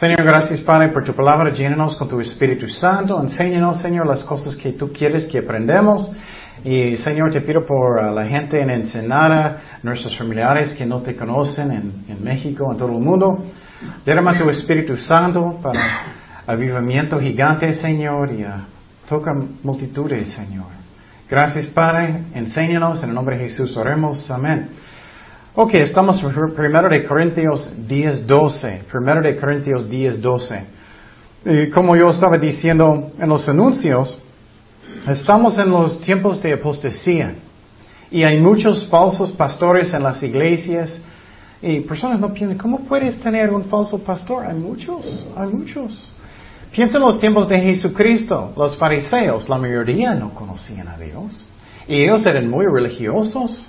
Señor, 0.00 0.22
gracias 0.22 0.62
Padre 0.62 0.88
por 0.88 1.04
tu 1.04 1.12
palabra. 1.12 1.50
Llénanos 1.50 1.94
con 1.94 2.08
tu 2.08 2.22
Espíritu 2.22 2.66
Santo. 2.70 3.20
Enséñanos, 3.20 3.82
Señor, 3.82 4.06
las 4.06 4.24
cosas 4.24 4.56
que 4.56 4.72
tú 4.72 4.90
quieres 4.90 5.26
que 5.26 5.40
aprendamos. 5.40 6.10
Y 6.64 6.96
Señor, 6.96 7.30
te 7.30 7.42
pido 7.42 7.66
por 7.66 8.02
uh, 8.02 8.14
la 8.14 8.24
gente 8.24 8.58
en 8.62 8.70
Ensenada, 8.70 9.58
nuestros 9.82 10.16
familiares 10.16 10.72
que 10.72 10.86
no 10.86 11.02
te 11.02 11.14
conocen 11.14 11.70
en, 11.70 11.92
en 12.08 12.24
México, 12.24 12.72
en 12.72 12.78
todo 12.78 12.88
el 12.88 13.04
mundo. 13.04 13.44
Derrama 14.06 14.38
tu 14.38 14.48
Espíritu 14.48 14.96
Santo 14.96 15.60
para 15.62 16.06
avivamiento 16.46 17.20
gigante, 17.20 17.74
Señor, 17.74 18.32
y 18.32 18.42
uh, 18.42 18.52
toca 19.06 19.34
multitudes, 19.62 20.30
Señor. 20.30 20.68
Gracias, 21.28 21.66
Padre. 21.66 22.22
Enséñanos. 22.32 23.02
En 23.02 23.10
el 23.10 23.14
nombre 23.14 23.36
de 23.36 23.50
Jesús 23.50 23.76
oremos. 23.76 24.30
Amén. 24.30 24.70
Ok, 25.52 25.74
estamos 25.74 26.22
primero 26.54 26.88
de 26.88 27.04
Corintios 27.04 27.68
10, 27.88 28.24
12. 28.24 28.82
Primero 28.88 29.20
de 29.20 29.36
Corintios 29.36 29.90
10, 29.90 30.22
12. 30.22 30.64
Y 31.44 31.70
como 31.70 31.96
yo 31.96 32.08
estaba 32.08 32.38
diciendo 32.38 33.10
en 33.18 33.28
los 33.28 33.48
anuncios, 33.48 34.16
estamos 35.08 35.58
en 35.58 35.70
los 35.70 36.00
tiempos 36.02 36.40
de 36.40 36.52
apostasía. 36.52 37.34
Y 38.12 38.22
hay 38.22 38.38
muchos 38.38 38.86
falsos 38.86 39.32
pastores 39.32 39.92
en 39.92 40.04
las 40.04 40.22
iglesias. 40.22 40.96
Y 41.60 41.80
personas 41.80 42.20
no 42.20 42.32
piensan, 42.32 42.56
¿cómo 42.56 42.84
puedes 42.84 43.18
tener 43.18 43.50
un 43.50 43.64
falso 43.64 43.98
pastor? 43.98 44.46
Hay 44.46 44.54
muchos, 44.54 45.04
hay 45.36 45.48
muchos. 45.48 46.12
Piensa 46.70 46.98
en 46.98 47.04
los 47.04 47.18
tiempos 47.18 47.48
de 47.48 47.58
Jesucristo. 47.58 48.52
Los 48.56 48.76
fariseos, 48.76 49.48
la 49.48 49.58
mayoría 49.58 50.14
no 50.14 50.32
conocían 50.32 50.86
a 50.86 50.96
Dios. 50.96 51.44
Y 51.88 52.02
ellos 52.04 52.24
eran 52.24 52.48
muy 52.48 52.66
religiosos. 52.66 53.66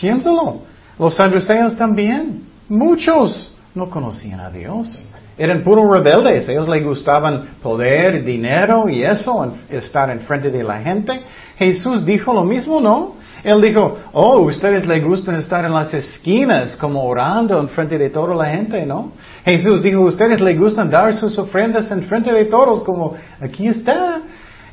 Piénsalo. 0.00 0.72
Los 0.98 1.14
saduceos 1.14 1.76
también. 1.76 2.42
Muchos 2.68 3.52
no 3.74 3.90
conocían 3.90 4.40
a 4.40 4.50
Dios. 4.50 5.04
Eran 5.36 5.62
puros 5.62 5.84
rebeldes. 5.90 6.48
Ellos 6.48 6.68
les 6.68 6.84
gustaban 6.84 7.56
poder, 7.62 8.24
dinero 8.24 8.88
y 8.88 9.02
eso, 9.02 9.52
estar 9.68 10.10
enfrente 10.10 10.50
de 10.50 10.62
la 10.62 10.80
gente. 10.80 11.20
Jesús 11.56 12.04
dijo 12.04 12.32
lo 12.32 12.44
mismo, 12.44 12.80
¿no? 12.80 13.14
Él 13.42 13.60
dijo, 13.60 13.98
oh, 14.12 14.40
ustedes 14.40 14.86
les 14.86 15.04
gustan 15.04 15.34
estar 15.34 15.64
en 15.66 15.72
las 15.72 15.92
esquinas 15.92 16.76
como 16.76 17.04
orando 17.04 17.58
enfrente 17.60 17.98
de 17.98 18.08
toda 18.08 18.34
la 18.34 18.46
gente, 18.46 18.86
¿no? 18.86 19.12
Jesús 19.44 19.82
dijo, 19.82 20.00
ustedes 20.00 20.40
les 20.40 20.58
gustan 20.58 20.88
dar 20.88 21.12
sus 21.12 21.38
ofrendas 21.38 21.90
enfrente 21.90 22.32
de 22.32 22.46
todos 22.46 22.82
como 22.84 23.14
aquí 23.40 23.66
está. 23.66 24.22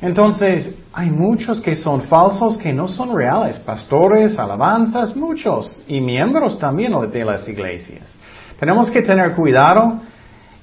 Entonces, 0.02 0.74
hay 0.94 1.12
muchos 1.12 1.62
que 1.62 1.76
son 1.76 2.02
falsos, 2.02 2.58
que 2.58 2.74
no 2.74 2.88
son 2.88 3.16
reales, 3.16 3.60
pastores, 3.60 4.38
alabanzas, 4.40 5.16
muchos, 5.16 5.82
y 5.88 6.02
miembros 6.02 6.58
también 6.58 6.94
de 7.12 7.24
las 7.26 7.48
iglesias. 7.48 8.04
Tenemos 8.60 8.90
que 8.90 9.04
tener 9.04 9.36
cuidado 9.36 10.00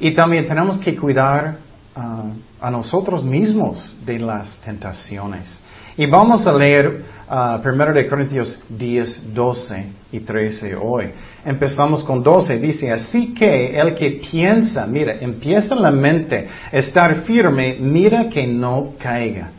y 0.01 0.11
también 0.13 0.47
tenemos 0.47 0.79
que 0.79 0.97
cuidar 0.97 1.59
ah, 1.95 2.25
a 2.61 2.71
nosotros 2.71 3.23
mismos 3.23 3.97
de 4.05 4.19
las 4.19 4.59
tentaciones. 4.59 5.59
Y 5.99 6.07
vamos 6.07 6.47
a 6.47 6.53
leer 6.53 7.03
uh, 7.29 7.69
1 7.69 7.93
de 7.93 8.07
Corintios 8.07 8.57
10, 8.69 9.35
12 9.35 9.85
y 10.13 10.21
13 10.21 10.77
hoy. 10.77 11.11
Empezamos 11.45 12.05
con 12.05 12.23
12. 12.23 12.57
Dice, 12.61 12.93
así 12.93 13.35
que 13.35 13.77
el 13.77 13.97
que 13.97 14.13
piensa, 14.31 14.87
mira, 14.87 15.17
empieza 15.21 15.75
la 15.75 15.91
mente, 15.91 16.47
estar 16.71 17.23
firme, 17.23 17.79
mira 17.81 18.29
que 18.29 18.47
no 18.47 18.93
caiga. 18.97 19.51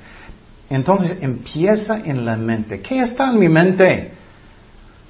Entonces 0.69 1.17
empieza 1.19 1.99
en 2.05 2.23
la 2.23 2.37
mente. 2.37 2.79
¿Qué 2.79 3.01
está 3.01 3.31
en 3.31 3.39
mi 3.39 3.49
mente? 3.49 4.11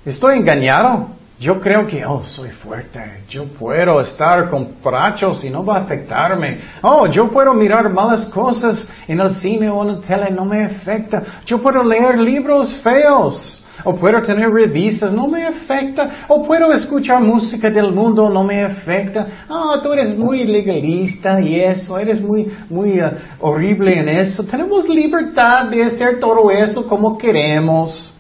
¿Estoy 0.04 0.40
engañado? 0.40 1.12
Yo 1.40 1.62
creo 1.62 1.88
que, 1.88 2.06
oh, 2.06 2.26
soy 2.26 2.50
fuerte, 2.50 3.00
yo 3.30 3.46
puedo 3.46 4.02
estar 4.02 4.50
con 4.50 4.76
brachos 4.84 5.42
y 5.46 5.50
no 5.50 5.64
va 5.64 5.78
a 5.78 5.80
afectarme. 5.84 6.60
Oh, 6.82 7.08
yo 7.08 7.30
puedo 7.30 7.54
mirar 7.54 7.90
malas 7.94 8.26
cosas 8.26 8.86
en 9.08 9.22
el 9.22 9.30
cine 9.36 9.70
o 9.70 9.82
en 9.84 9.88
la 9.88 10.02
tele, 10.02 10.32
no 10.32 10.44
me 10.44 10.66
afecta. 10.66 11.24
Yo 11.46 11.62
puedo 11.62 11.82
leer 11.82 12.20
libros 12.20 12.76
feos. 12.84 13.56
O 13.86 13.96
puedo 13.96 14.22
tener 14.22 14.50
revistas, 14.50 15.14
no 15.14 15.30
me 15.30 15.46
afecta. 15.46 16.26
O 16.28 16.46
puedo 16.46 16.74
escuchar 16.74 17.22
música 17.22 17.70
del 17.70 17.94
mundo, 17.94 18.30
no 18.30 18.44
me 18.44 18.62
afecta. 18.62 19.46
Ah, 19.48 19.76
oh, 19.76 19.82
tú 19.82 19.94
eres 19.94 20.18
muy 20.18 20.44
legalista 20.44 21.40
y 21.40 21.62
eso, 21.62 21.98
eres 21.98 22.20
muy, 22.20 22.52
muy 22.70 23.00
uh, 23.00 23.12
horrible 23.40 23.98
en 23.98 24.10
eso. 24.10 24.44
Tenemos 24.44 24.90
libertad 24.90 25.70
de 25.70 25.86
hacer 25.86 26.20
todo 26.20 26.52
eso 26.52 26.86
como 26.86 27.18
queremos. 27.18 28.14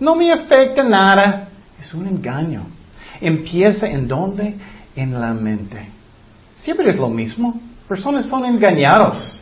No 0.00 0.16
me 0.16 0.32
afecta 0.32 0.82
nada. 0.82 1.47
Es 1.80 1.94
un 1.94 2.06
engaño. 2.06 2.66
Empieza 3.20 3.88
en 3.88 4.08
dónde? 4.08 4.54
En 4.96 5.20
la 5.20 5.32
mente. 5.32 5.88
Siempre 6.56 6.90
es 6.90 6.96
lo 6.96 7.08
mismo. 7.08 7.60
Personas 7.86 8.26
son 8.26 8.44
engañados. 8.44 9.40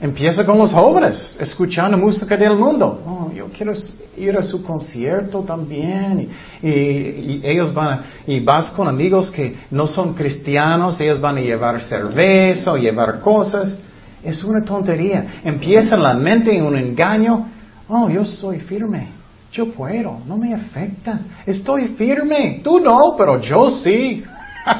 Empieza 0.00 0.44
con 0.44 0.58
los 0.58 0.72
jóvenes, 0.72 1.36
escuchando 1.40 1.96
música 1.96 2.36
del 2.36 2.56
mundo. 2.56 3.00
Oh, 3.06 3.32
yo 3.32 3.46
quiero 3.56 3.72
ir 4.16 4.36
a 4.36 4.42
su 4.42 4.62
concierto 4.62 5.40
también. 5.40 6.28
Y, 6.62 7.40
ellos 7.42 7.72
van, 7.72 8.02
y 8.26 8.40
vas 8.40 8.70
con 8.72 8.88
amigos 8.88 9.30
que 9.30 9.56
no 9.70 9.86
son 9.86 10.12
cristianos, 10.12 11.00
ellos 11.00 11.20
van 11.20 11.38
a 11.38 11.40
llevar 11.40 11.80
cerveza 11.80 12.72
o 12.72 12.76
llevar 12.76 13.20
cosas. 13.20 13.76
Es 14.22 14.42
una 14.42 14.64
tontería. 14.64 15.40
Empieza 15.44 15.94
en 15.94 16.02
la 16.02 16.14
mente 16.14 16.54
en 16.54 16.64
un 16.64 16.76
engaño. 16.76 17.46
Oh, 17.88 18.10
yo 18.10 18.24
soy 18.24 18.58
firme. 18.60 19.23
Yo 19.54 19.72
puedo, 19.72 20.18
no 20.26 20.36
me 20.36 20.52
afecta. 20.52 21.20
Estoy 21.46 21.94
firme. 21.96 22.60
Tú 22.64 22.80
no, 22.80 23.14
pero 23.16 23.40
yo 23.40 23.70
sí. 23.70 24.24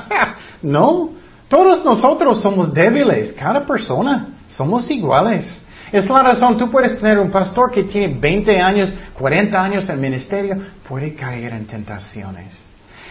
no. 0.62 1.10
Todos 1.46 1.84
nosotros 1.84 2.42
somos 2.42 2.74
débiles, 2.74 3.32
cada 3.34 3.64
persona. 3.64 4.30
Somos 4.48 4.90
iguales. 4.90 5.62
Es 5.92 6.10
la 6.10 6.24
razón, 6.24 6.58
tú 6.58 6.68
puedes 6.72 6.98
tener 6.98 7.20
un 7.20 7.30
pastor 7.30 7.70
que 7.70 7.84
tiene 7.84 8.18
20 8.18 8.60
años, 8.60 8.90
40 9.16 9.62
años 9.62 9.88
en 9.88 10.00
ministerio, 10.00 10.56
puede 10.88 11.14
caer 11.14 11.52
en 11.52 11.66
tentaciones. 11.66 12.52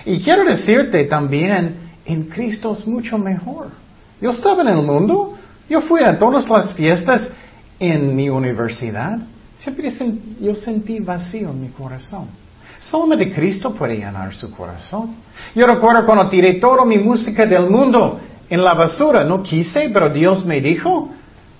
Y 0.05 0.19
quiero 0.19 0.43
decirte 0.43 1.05
también, 1.05 1.77
en 2.03 2.23
Cristo 2.25 2.73
es 2.73 2.85
mucho 2.85 3.17
mejor. 3.17 3.67
Yo 4.19 4.31
estaba 4.31 4.63
en 4.63 4.67
el 4.67 4.81
mundo, 4.81 5.37
yo 5.69 5.79
fui 5.79 6.01
a 6.01 6.19
todas 6.19 6.49
las 6.49 6.73
fiestas 6.73 7.29
en 7.79 8.13
mi 8.13 8.27
universidad. 8.27 9.17
Siempre 9.63 9.89
yo 10.41 10.55
sentí 10.55 10.99
vacío 10.99 11.51
en 11.51 11.61
mi 11.61 11.69
corazón. 11.69 12.27
Solamente 12.79 13.31
Cristo 13.31 13.73
puede 13.73 13.95
llenar 13.95 14.33
su 14.33 14.51
corazón. 14.51 15.15
Yo 15.55 15.65
recuerdo 15.65 16.05
cuando 16.05 16.27
tiré 16.27 16.55
toda 16.55 16.83
mi 16.83 16.97
música 16.97 17.45
del 17.45 17.69
mundo 17.69 18.19
en 18.49 18.61
la 18.61 18.73
basura. 18.73 19.23
No 19.23 19.41
quise, 19.41 19.89
pero 19.93 20.11
Dios 20.11 20.45
me 20.45 20.59
dijo. 20.59 21.09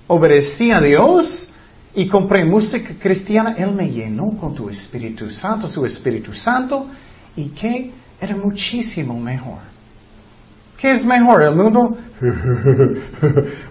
Obedecí 0.08 0.70
a 0.70 0.82
Dios 0.82 1.50
y 1.96 2.08
compré 2.10 2.44
música 2.44 2.94
cristiana. 3.00 3.56
Él 3.58 3.72
me 3.72 3.90
llenó 3.90 4.32
con 4.38 4.54
tu 4.54 4.68
Espíritu 4.70 5.30
Santo, 5.30 5.70
su 5.70 5.86
Espíritu 5.86 6.34
Santo. 6.34 6.88
Y 7.38 7.52
que 7.52 7.92
era 8.20 8.36
muchísimo 8.36 9.18
mejor. 9.18 9.60
¿Qué 10.78 10.92
es 10.92 11.06
mejor? 11.06 11.42
El 11.42 11.56
mundo. 11.56 11.96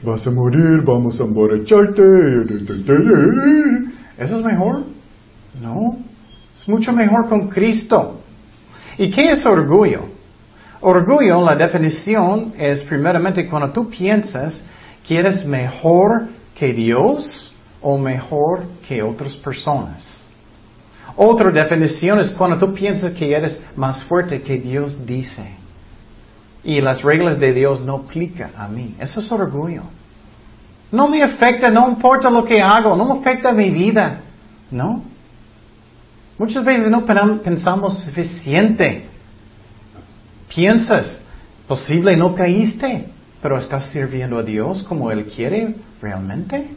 Vas 0.03 0.27
a 0.27 0.31
morir, 0.31 0.81
vamos 0.87 1.21
a 1.21 1.25
emborracharte. 1.25 2.03
¿Eso 4.19 4.39
es 4.39 4.45
mejor? 4.45 4.85
No. 5.61 5.99
Es 6.57 6.69
mucho 6.69 6.93
mejor 6.93 7.29
con 7.29 7.49
Cristo. 7.49 8.21
¿Y 8.99 9.11
qué 9.11 9.33
es 9.33 9.45
orgullo? 9.47 10.03
Orgullo, 10.81 11.43
la 11.43 11.55
definición 11.55 12.55
es 12.59 12.83
primeramente 12.83 13.49
cuando 13.49 13.71
tú 13.71 13.89
piensas 13.89 14.61
que 15.07 15.19
eres 15.19 15.45
mejor 15.47 16.29
que 16.55 16.73
Dios 16.73 17.53
o 17.81 17.99
mejor 17.99 18.65
que 18.87 19.03
otras 19.03 19.37
personas. 19.37 20.23
Otra 21.17 21.51
definición 21.51 22.21
es 22.21 22.31
cuando 22.31 22.59
tú 22.59 22.73
piensas 22.73 23.13
que 23.13 23.33
eres 23.33 23.63
más 23.77 24.05
fuerte 24.05 24.43
que 24.43 24.59
Dios 24.59 25.05
dice. 25.05 25.57
Y 26.65 26.81
las 26.81 27.03
reglas 27.03 27.39
de 27.39 27.53
Dios 27.53 27.81
no 27.81 27.97
aplican 27.97 28.53
a 28.57 28.69
mí. 28.69 28.95
Eso 28.99 29.21
es 29.21 29.31
orgullo. 29.31 29.83
No 30.93 31.09
me 31.09 31.23
afecta, 31.23 31.71
no 31.71 31.89
importa 31.89 32.29
lo 32.31 32.45
que 32.45 32.61
hago, 32.61 32.95
no 32.95 33.07
me 33.07 33.21
afecta 33.21 33.51
mi 33.51 33.71
vida. 33.71 34.21
No. 34.71 35.03
Muchas 36.39 36.63
veces 36.65 36.91
no 36.91 37.05
pensamos 37.43 37.99
suficiente. 38.01 39.07
Piensas, 40.55 41.19
posible 41.67 42.15
no 42.15 42.35
caíste, 42.35 43.07
pero 43.41 43.57
estás 43.57 43.87
sirviendo 43.87 44.39
a 44.39 44.43
Dios 44.43 44.83
como 44.83 45.11
Él 45.11 45.25
quiere 45.27 45.75
realmente. 46.01 46.69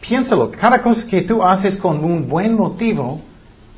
Piénsalo, 0.00 0.50
cada 0.52 0.80
cosa 0.80 1.04
que 1.06 1.22
tú 1.22 1.42
haces 1.42 1.76
con 1.78 2.04
un 2.04 2.28
buen 2.28 2.54
motivo, 2.54 3.20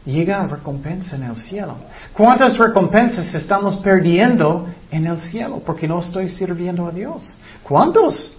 llega 0.05 0.43
a 0.43 0.47
recompensa 0.47 1.17
en 1.17 1.23
el 1.23 1.37
cielo. 1.37 1.77
¿Cuántas 2.13 2.59
recompensas 2.59 3.35
estamos 3.35 3.77
perdiendo 3.77 4.69
en 4.91 5.07
el 5.07 5.21
cielo 5.21 5.63
porque 5.65 5.89
no 5.89 6.01
estoy 6.01 6.29
sirviendo 6.29 6.87
a 6.87 6.91
Dios? 6.91 7.33
¿Cuántos? 7.63 8.37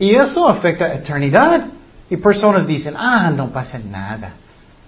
Y 0.00 0.16
eso 0.16 0.48
afecta 0.48 0.86
a 0.86 0.94
eternidad. 0.94 1.68
Y 2.10 2.16
personas 2.16 2.66
dicen, 2.66 2.94
ah, 2.96 3.30
no 3.30 3.52
pasa 3.52 3.78
nada. 3.78 4.32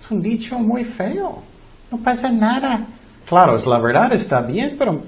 Es 0.01 0.11
un 0.11 0.21
dicho 0.21 0.59
muy 0.59 0.85
feo. 0.85 1.41
No 1.89 1.99
pasa 1.99 2.29
nada. 2.29 2.81
Claro, 3.29 3.55
es 3.55 3.65
la 3.65 3.79
verdad, 3.79 4.13
está 4.13 4.41
bien, 4.41 4.75
pero 4.77 5.03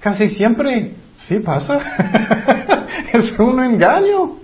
casi 0.00 0.30
siempre 0.30 0.94
Sí 1.18 1.40
pasa. 1.40 1.80
es 3.12 3.38
un 3.38 3.62
engaño. 3.62 4.38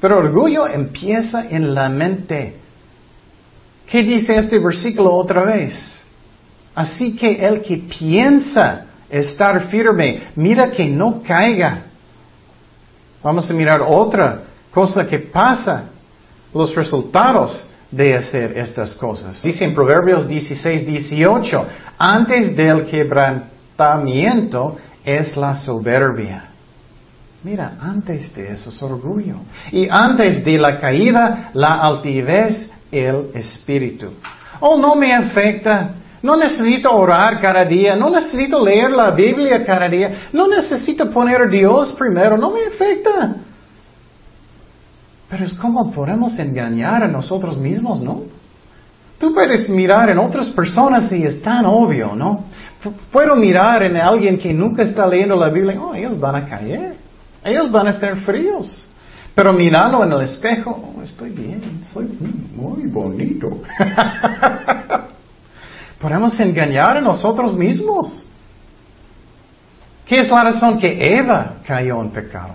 Pero 0.00 0.18
orgullo 0.18 0.66
empieza 0.66 1.48
en 1.48 1.74
la 1.74 1.88
mente. 1.88 2.54
¿Qué 3.86 4.02
dice 4.02 4.38
este 4.38 4.58
versículo 4.58 5.12
otra 5.14 5.44
vez? 5.44 5.74
Así 6.74 7.16
que 7.16 7.44
el 7.44 7.62
que 7.62 7.78
piensa 7.78 8.86
estar 9.10 9.68
firme, 9.68 10.28
mira 10.36 10.70
que 10.70 10.86
no 10.86 11.22
caiga. 11.26 11.86
Vamos 13.22 13.50
a 13.50 13.54
mirar 13.54 13.80
otra 13.82 14.42
cosa 14.72 15.06
que 15.06 15.18
pasa, 15.18 15.84
los 16.54 16.74
resultados 16.74 17.66
de 17.90 18.14
hacer 18.16 18.56
estas 18.56 18.94
cosas. 18.94 19.42
Dice 19.42 19.64
en 19.64 19.74
Proverbios 19.74 20.28
16, 20.28 20.86
18, 20.86 21.66
antes 21.98 22.56
del 22.56 22.86
quebrantamiento 22.86 24.76
es 25.04 25.36
la 25.36 25.56
soberbia. 25.56 26.44
Mira, 27.42 27.76
antes 27.80 28.34
de 28.34 28.52
eso 28.52 28.70
es 28.70 28.82
orgullo. 28.82 29.36
Y 29.70 29.88
antes 29.88 30.44
de 30.44 30.58
la 30.58 30.78
caída, 30.78 31.50
la 31.54 31.74
altivez, 31.74 32.70
el 32.90 33.30
espíritu. 33.34 34.10
Oh, 34.60 34.76
no 34.76 34.96
me 34.96 35.14
afecta. 35.14 35.94
No 36.22 36.36
necesito 36.36 36.92
orar 36.92 37.40
cada 37.40 37.64
día. 37.64 37.96
No 37.96 38.10
necesito 38.10 38.64
leer 38.64 38.90
la 38.90 39.10
Biblia 39.10 39.64
cada 39.64 39.88
día. 39.88 40.28
No 40.32 40.48
necesito 40.48 41.10
poner 41.10 41.42
a 41.42 41.48
Dios 41.48 41.92
primero. 41.92 42.36
No 42.36 42.50
me 42.50 42.64
afecta. 42.66 43.36
Pero 45.28 45.44
es 45.44 45.54
como 45.54 45.90
podemos 45.92 46.38
engañar 46.38 47.02
a 47.02 47.08
nosotros 47.08 47.58
mismos, 47.58 48.00
¿no? 48.00 48.22
Tú 49.18 49.34
puedes 49.34 49.68
mirar 49.68 50.08
en 50.10 50.18
otras 50.18 50.48
personas 50.50 51.10
y 51.12 51.24
es 51.24 51.42
tan 51.42 51.66
obvio, 51.66 52.14
¿no? 52.14 52.44
Puedo 53.10 53.34
mirar 53.34 53.82
en 53.82 53.96
alguien 53.96 54.38
que 54.38 54.54
nunca 54.54 54.84
está 54.84 55.06
leyendo 55.06 55.34
la 55.34 55.50
Biblia, 55.50 55.80
oh, 55.80 55.92
ellos 55.92 56.18
van 56.18 56.36
a 56.36 56.46
caer, 56.46 56.94
ellos 57.44 57.70
van 57.70 57.88
a 57.88 57.90
estar 57.90 58.16
fríos. 58.18 58.86
Pero 59.34 59.52
mirando 59.52 60.02
en 60.04 60.12
el 60.12 60.22
espejo, 60.22 60.94
oh, 60.96 61.02
estoy 61.02 61.30
bien, 61.30 61.80
soy 61.92 62.06
muy 62.56 62.86
bonito. 62.86 63.60
Podemos 66.00 66.38
engañar 66.38 66.96
a 66.98 67.00
nosotros 67.00 67.54
mismos. 67.54 68.24
¿Qué 70.06 70.20
es 70.20 70.30
la 70.30 70.44
razón 70.44 70.78
que 70.78 71.18
Eva 71.18 71.56
cayó 71.66 72.00
en 72.00 72.10
pecado? 72.10 72.54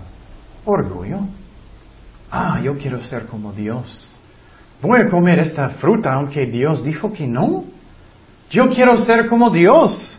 Orgullo. 0.64 1.20
Ah, 2.30 2.60
yo 2.62 2.76
quiero 2.76 3.02
ser 3.04 3.26
como 3.26 3.52
Dios. 3.52 4.10
Voy 4.82 5.00
a 5.00 5.08
comer 5.08 5.38
esta 5.38 5.70
fruta 5.70 6.14
aunque 6.14 6.46
Dios 6.46 6.82
dijo 6.82 7.12
que 7.12 7.26
no. 7.26 7.64
Yo 8.50 8.70
quiero 8.70 8.96
ser 8.96 9.28
como 9.28 9.50
Dios. 9.50 10.18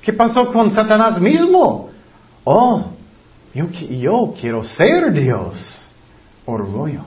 ¿Qué 0.00 0.12
pasó 0.12 0.52
con 0.52 0.70
Satanás 0.70 1.20
mismo? 1.20 1.90
Oh, 2.44 2.86
yo, 3.54 3.68
yo 3.68 4.34
quiero 4.40 4.64
ser 4.64 5.12
Dios. 5.12 5.86
Orgullo. 6.46 7.04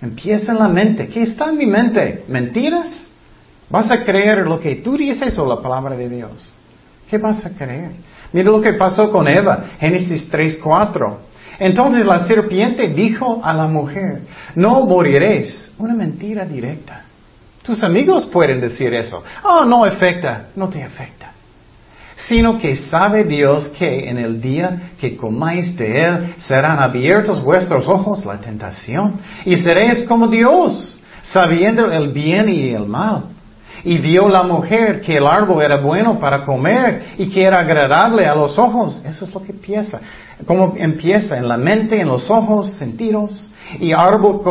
Empieza 0.00 0.52
en 0.52 0.58
la 0.58 0.68
mente. 0.68 1.08
¿Qué 1.08 1.22
está 1.22 1.50
en 1.50 1.58
mi 1.58 1.66
mente? 1.66 2.24
¿Mentiras? 2.28 3.06
¿Vas 3.72 3.90
a 3.90 4.04
creer 4.04 4.40
lo 4.46 4.60
que 4.60 4.76
tú 4.76 4.98
dices 4.98 5.36
o 5.38 5.46
la 5.46 5.62
palabra 5.62 5.96
de 5.96 6.06
Dios? 6.06 6.52
¿Qué 7.08 7.16
vas 7.16 7.44
a 7.46 7.50
creer? 7.50 7.92
Mira 8.30 8.50
lo 8.50 8.60
que 8.60 8.74
pasó 8.74 9.10
con 9.10 9.26
Eva, 9.26 9.64
Génesis 9.80 10.30
3.4. 10.30 11.16
Entonces 11.58 12.04
la 12.04 12.26
serpiente 12.26 12.88
dijo 12.88 13.40
a 13.42 13.54
la 13.54 13.66
mujer, 13.66 14.20
no 14.56 14.84
moriréis. 14.84 15.72
Una 15.78 15.94
mentira 15.94 16.44
directa. 16.44 17.04
Tus 17.62 17.82
amigos 17.82 18.26
pueden 18.26 18.60
decir 18.60 18.92
eso. 18.92 19.24
Oh, 19.42 19.64
no 19.64 19.86
afecta. 19.86 20.48
No 20.54 20.68
te 20.68 20.82
afecta. 20.82 21.32
Sino 22.16 22.58
que 22.58 22.76
sabe 22.76 23.24
Dios 23.24 23.68
que 23.68 24.10
en 24.10 24.18
el 24.18 24.38
día 24.38 24.92
que 25.00 25.16
comáis 25.16 25.74
de 25.78 26.04
él 26.04 26.34
serán 26.36 26.78
abiertos 26.78 27.42
vuestros 27.42 27.88
ojos 27.88 28.26
la 28.26 28.36
tentación 28.36 29.18
y 29.46 29.56
seréis 29.56 30.02
como 30.02 30.28
Dios, 30.28 30.98
sabiendo 31.22 31.90
el 31.90 32.12
bien 32.12 32.50
y 32.50 32.68
el 32.68 32.84
mal. 32.84 33.31
Y 33.84 33.98
vio 33.98 34.28
la 34.28 34.44
mujer 34.44 35.00
que 35.00 35.16
el 35.16 35.26
árbol 35.26 35.62
era 35.62 35.78
bueno 35.78 36.18
para 36.18 36.44
comer 36.44 37.14
y 37.18 37.28
que 37.28 37.42
era 37.42 37.60
agradable 37.60 38.26
a 38.26 38.34
los 38.34 38.58
ojos. 38.58 39.02
Eso 39.04 39.24
es 39.24 39.34
lo 39.34 39.42
que 39.42 39.52
empieza. 39.52 40.00
¿Cómo 40.46 40.74
empieza? 40.76 41.36
En 41.36 41.48
la 41.48 41.56
mente, 41.56 42.00
en 42.00 42.08
los 42.08 42.30
ojos, 42.30 42.72
sentidos 42.74 43.48
y 43.80 43.92
árbol 43.92 44.42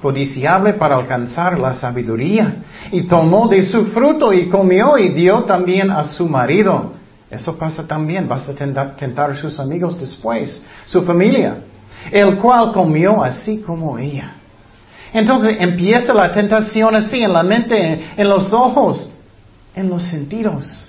codiciable 0.00 0.74
para 0.74 0.96
alcanzar 0.96 1.58
la 1.58 1.74
sabiduría. 1.74 2.56
Y 2.90 3.02
tomó 3.02 3.48
de 3.48 3.62
su 3.62 3.86
fruto 3.86 4.32
y 4.32 4.48
comió 4.48 4.98
y 4.98 5.10
dio 5.10 5.44
también 5.44 5.90
a 5.90 6.04
su 6.04 6.28
marido. 6.28 6.92
Eso 7.32 7.56
pasa 7.56 7.86
también, 7.86 8.28
vas 8.28 8.46
a 8.48 8.54
tentar, 8.54 9.30
a 9.30 9.34
sus 9.34 9.58
amigos 9.58 9.98
después, 9.98 10.62
su 10.84 11.02
familia, 11.02 11.56
el 12.10 12.38
cual 12.38 12.72
comió 12.74 13.22
así 13.24 13.58
como 13.58 13.98
ella. 13.98 14.34
Entonces 15.12 15.56
empieza 15.60 16.14
la 16.14 16.32
tentación 16.32 16.94
así, 16.94 17.22
en 17.22 17.32
la 17.32 17.42
mente, 17.42 18.00
en 18.16 18.28
los 18.28 18.52
ojos, 18.52 19.10
en 19.74 19.88
los 19.88 20.02
sentidos. 20.04 20.88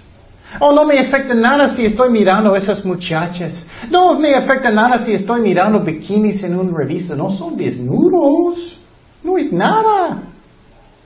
Oh, 0.60 0.72
no 0.72 0.86
me 0.86 1.00
afecta 1.00 1.34
nada 1.34 1.76
si 1.76 1.86
estoy 1.86 2.12
mirando 2.12 2.54
a 2.54 2.58
esas 2.58 2.86
muchachas. 2.86 3.66
No 3.90 4.20
me 4.20 4.36
afecta 4.36 4.70
nada 4.70 5.04
si 5.04 5.14
estoy 5.14 5.42
mirando 5.42 5.84
bikinis 5.84 6.44
en 6.44 6.58
una 6.58 6.78
revista. 6.78 7.16
No 7.16 7.32
son 7.32 7.58
desnudos. 7.58 8.80
No 9.24 9.38
es 9.38 9.52
nada. 9.52 10.22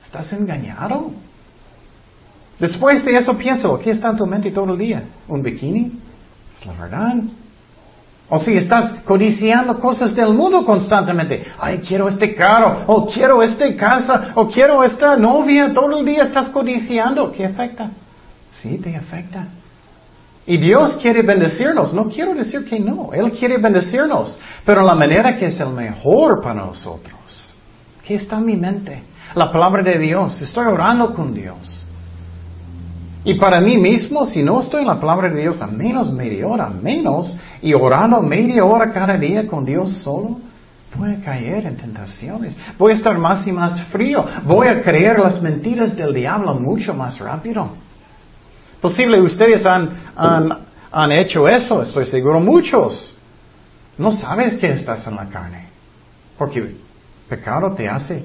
Estás 0.04 0.32
engañado. 0.32 1.10
Después 2.58 3.04
de 3.04 3.16
eso 3.16 3.38
pienso, 3.38 3.78
¿qué 3.78 3.90
está 3.90 4.10
en 4.10 4.16
tu 4.16 4.26
mente 4.26 4.50
todo 4.50 4.72
el 4.72 4.78
día? 4.78 5.02
¿Un 5.28 5.42
bikini? 5.42 5.92
Es 6.58 6.66
la 6.66 6.72
verdad. 6.72 7.14
O 8.30 8.38
si 8.38 8.56
estás 8.56 8.92
codiciando 9.04 9.78
cosas 9.80 10.14
del 10.14 10.34
mundo 10.34 10.64
constantemente. 10.64 11.46
Ay, 11.58 11.78
quiero 11.78 12.08
este 12.08 12.34
carro, 12.34 12.84
o 12.86 13.06
quiero 13.06 13.42
esta 13.42 13.74
casa, 13.74 14.32
o 14.34 14.46
quiero 14.48 14.84
esta 14.84 15.16
novia. 15.16 15.72
Todo 15.72 15.98
el 15.98 16.04
día 16.04 16.24
estás 16.24 16.50
codiciando. 16.50 17.32
¿Qué 17.32 17.46
afecta? 17.46 17.90
Sí, 18.52 18.76
te 18.78 18.94
afecta. 18.94 19.46
Y 20.46 20.58
Dios 20.58 20.98
quiere 21.00 21.22
bendecirnos. 21.22 21.94
No 21.94 22.08
quiero 22.08 22.34
decir 22.34 22.64
que 22.66 22.78
no. 22.78 23.10
Él 23.12 23.32
quiere 23.32 23.56
bendecirnos. 23.58 24.38
Pero 24.64 24.82
la 24.82 24.94
manera 24.94 25.36
que 25.36 25.46
es 25.46 25.60
el 25.60 25.70
mejor 25.70 26.42
para 26.42 26.66
nosotros. 26.66 27.54
¿Qué 28.02 28.14
está 28.14 28.36
en 28.36 28.46
mi 28.46 28.56
mente? 28.56 29.02
La 29.34 29.50
palabra 29.50 29.82
de 29.82 29.98
Dios. 29.98 30.40
Estoy 30.40 30.66
orando 30.66 31.14
con 31.14 31.34
Dios. 31.34 31.77
Y 33.28 33.34
para 33.34 33.60
mí 33.60 33.76
mismo, 33.76 34.24
si 34.24 34.42
no 34.42 34.58
estoy 34.58 34.80
en 34.80 34.86
la 34.86 34.98
palabra 34.98 35.28
de 35.28 35.42
Dios 35.42 35.60
a 35.60 35.66
menos 35.66 36.10
media 36.10 36.46
hora, 36.46 36.70
menos, 36.70 37.36
y 37.60 37.74
orando 37.74 38.22
media 38.22 38.64
hora 38.64 38.90
cada 38.90 39.18
día 39.18 39.46
con 39.46 39.66
Dios 39.66 39.90
solo, 39.98 40.40
voy 40.96 41.12
a 41.12 41.20
caer 41.20 41.66
en 41.66 41.76
tentaciones. 41.76 42.56
Voy 42.78 42.92
a 42.92 42.94
estar 42.94 43.18
más 43.18 43.46
y 43.46 43.52
más 43.52 43.82
frío. 43.88 44.24
Voy 44.44 44.68
a 44.68 44.80
creer 44.80 45.18
las 45.18 45.42
mentiras 45.42 45.94
del 45.94 46.14
diablo 46.14 46.54
mucho 46.54 46.94
más 46.94 47.18
rápido. 47.18 47.68
Posible 48.80 49.20
ustedes 49.20 49.66
han, 49.66 49.90
han, 50.90 51.12
hecho 51.12 51.46
eso, 51.46 51.82
estoy 51.82 52.06
seguro 52.06 52.40
muchos. 52.40 53.12
No 53.98 54.10
sabes 54.10 54.54
que 54.54 54.72
estás 54.72 55.06
en 55.06 55.16
la 55.16 55.28
carne. 55.28 55.68
Porque 56.38 56.76
pecado 57.28 57.74
te 57.74 57.90
hace 57.90 58.24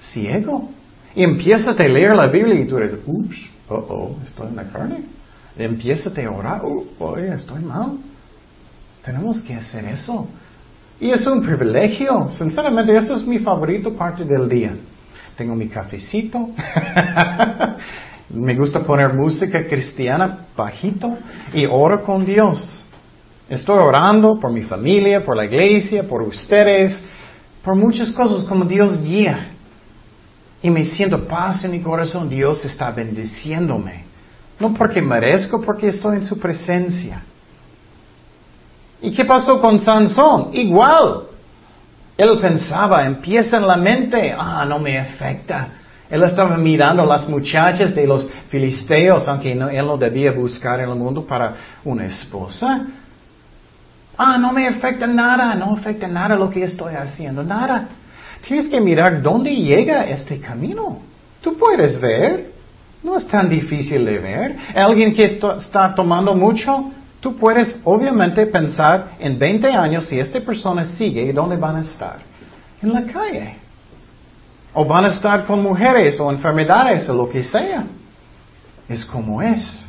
ciego. 0.00 0.70
Y 1.14 1.22
empiezas 1.22 1.78
a 1.78 1.82
leer 1.84 2.16
la 2.16 2.26
Biblia 2.26 2.58
y 2.58 2.66
tú 2.66 2.78
eres, 2.78 2.94
ups, 3.06 3.38
oh, 3.70 3.86
oh, 3.88 4.16
estoy 4.26 4.48
en 4.48 4.56
la 4.56 4.64
carne. 4.64 5.02
Empiezas 5.56 6.16
a 6.16 6.30
orar, 6.30 6.62
oh, 6.64 7.16
estoy 7.16 7.62
mal. 7.62 7.98
Tenemos 9.04 9.40
que 9.42 9.54
hacer 9.54 9.84
eso. 9.86 10.28
Y 11.00 11.10
es 11.10 11.26
un 11.26 11.42
privilegio. 11.42 12.30
Sinceramente, 12.32 12.96
eso 12.96 13.16
es 13.16 13.26
mi 13.26 13.38
favorito 13.38 13.94
parte 13.94 14.24
del 14.24 14.48
día. 14.48 14.74
Tengo 15.36 15.54
mi 15.54 15.68
cafecito. 15.68 16.50
Me 18.30 18.54
gusta 18.54 18.84
poner 18.84 19.14
música 19.14 19.66
cristiana 19.66 20.46
bajito 20.56 21.16
y 21.52 21.66
oro 21.66 22.04
con 22.04 22.24
Dios. 22.24 22.84
Estoy 23.48 23.78
orando 23.78 24.38
por 24.38 24.52
mi 24.52 24.62
familia, 24.62 25.24
por 25.24 25.36
la 25.36 25.46
iglesia, 25.46 26.04
por 26.04 26.22
ustedes, 26.22 27.02
por 27.64 27.74
muchas 27.74 28.12
cosas 28.12 28.44
como 28.44 28.64
Dios 28.64 29.02
guía. 29.02 29.54
Y 30.62 30.70
me 30.70 30.84
siento 30.84 31.26
paz 31.26 31.64
en 31.64 31.72
mi 31.72 31.80
corazón. 31.80 32.28
Dios 32.28 32.64
está 32.64 32.90
bendiciéndome. 32.90 34.04
No 34.58 34.74
porque 34.74 35.00
merezco, 35.00 35.60
porque 35.60 35.88
estoy 35.88 36.16
en 36.16 36.22
su 36.22 36.38
presencia. 36.38 37.22
¿Y 39.00 39.10
qué 39.12 39.24
pasó 39.24 39.60
con 39.60 39.80
Sansón? 39.80 40.50
Igual. 40.52 41.22
Él 42.16 42.38
pensaba, 42.38 43.06
empieza 43.06 43.56
en 43.56 43.66
la 43.66 43.76
mente, 43.76 44.34
ah, 44.36 44.66
no 44.68 44.78
me 44.78 44.98
afecta. 44.98 45.68
Él 46.10 46.22
estaba 46.22 46.56
mirando 46.58 47.04
a 47.04 47.06
las 47.06 47.26
muchachas 47.26 47.94
de 47.94 48.06
los 48.06 48.26
filisteos, 48.50 49.26
aunque 49.26 49.52
él 49.52 49.86
no 49.86 49.96
debía 49.96 50.32
buscar 50.32 50.80
en 50.80 50.90
el 50.90 50.96
mundo 50.96 51.24
para 51.24 51.54
una 51.84 52.04
esposa. 52.04 52.84
Ah, 54.18 54.36
no 54.36 54.52
me 54.52 54.68
afecta 54.68 55.06
nada, 55.06 55.54
no 55.54 55.72
afecta 55.72 56.06
nada 56.06 56.36
lo 56.36 56.50
que 56.50 56.64
estoy 56.64 56.94
haciendo, 56.94 57.42
nada. 57.42 57.88
Tienes 58.46 58.68
que 58.68 58.80
mirar 58.80 59.22
dónde 59.22 59.54
llega 59.54 60.08
este 60.08 60.40
camino. 60.40 61.00
Tú 61.40 61.56
puedes 61.56 62.00
ver, 62.00 62.50
no 63.02 63.16
es 63.16 63.26
tan 63.26 63.48
difícil 63.48 64.04
de 64.04 64.18
ver. 64.18 64.56
Alguien 64.74 65.14
que 65.14 65.24
está 65.24 65.94
tomando 65.94 66.34
mucho, 66.34 66.90
Tú 67.20 67.36
puedes 67.36 67.76
obviamente 67.84 68.46
pensar 68.46 69.10
en 69.18 69.38
20 69.38 69.70
años 69.72 70.06
si 70.06 70.18
esta 70.18 70.40
persona 70.40 70.84
sigue, 70.96 71.32
¿dónde 71.32 71.56
van 71.56 71.76
a 71.76 71.80
estar? 71.82 72.16
En 72.82 72.94
la 72.94 73.02
calle. 73.04 73.56
O 74.72 74.86
van 74.86 75.04
a 75.04 75.08
estar 75.08 75.44
con 75.44 75.62
mujeres 75.62 76.18
o 76.18 76.32
enfermedades 76.32 77.08
o 77.10 77.14
lo 77.14 77.28
que 77.28 77.42
sea. 77.42 77.84
Es 78.88 79.04
como 79.04 79.42
es. 79.42 79.84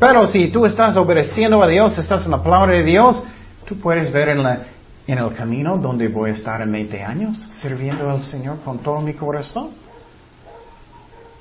Pero 0.00 0.26
si 0.26 0.48
tú 0.48 0.66
estás 0.66 0.96
obedeciendo 0.96 1.62
a 1.62 1.68
Dios, 1.68 1.96
estás 1.96 2.24
en 2.24 2.32
la 2.32 2.42
palabra 2.42 2.76
de 2.76 2.82
Dios, 2.82 3.22
tú 3.66 3.78
puedes 3.78 4.12
ver 4.12 4.30
en, 4.30 4.42
la, 4.42 4.58
en 5.06 5.18
el 5.18 5.34
camino 5.34 5.76
donde 5.76 6.08
voy 6.08 6.30
a 6.30 6.32
estar 6.32 6.60
en 6.62 6.72
20 6.72 7.02
años, 7.02 7.48
sirviendo 7.54 8.10
al 8.10 8.22
Señor 8.22 8.60
con 8.64 8.78
todo 8.78 9.00
mi 9.00 9.14
corazón. 9.14 9.70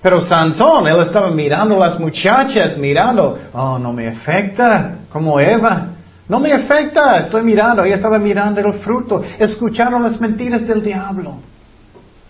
Pero 0.01 0.19
Sansón, 0.19 0.85
él 0.87 0.99
estaba 1.01 1.31
mirando 1.31 1.75
a 1.81 1.87
las 1.87 1.99
muchachas, 1.99 2.77
mirando, 2.77 3.39
oh, 3.53 3.79
no 3.79 3.93
me 3.93 4.09
afecta, 4.09 4.95
como 5.09 5.39
Eva. 5.39 5.87
No 6.27 6.39
me 6.39 6.51
afecta, 6.51 7.19
estoy 7.19 7.41
mirando. 7.43 7.85
Ella 7.85 7.95
estaba 7.95 8.19
mirando 8.19 8.59
el 8.59 8.73
fruto, 8.75 9.21
escuchando 9.39 9.97
las 9.99 10.19
mentiras 10.19 10.67
del 10.67 10.83
diablo. 10.83 11.35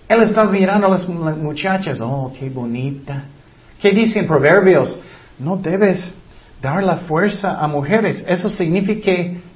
Él 0.08 0.22
estaba 0.22 0.52
mirando 0.52 0.86
a 0.86 0.92
las 0.92 1.08
muchachas, 1.08 2.00
oh, 2.00 2.32
qué 2.38 2.50
bonita. 2.50 3.24
¿Qué 3.82 3.92
dicen 3.92 4.28
Proverbios? 4.28 5.00
No 5.40 5.58
debes 5.58 6.14
dar 6.62 6.84
la 6.84 6.98
fuerza 6.98 7.60
a 7.60 7.68
mujeres. 7.68 8.24
Eso 8.28 8.50
significa 8.50 9.12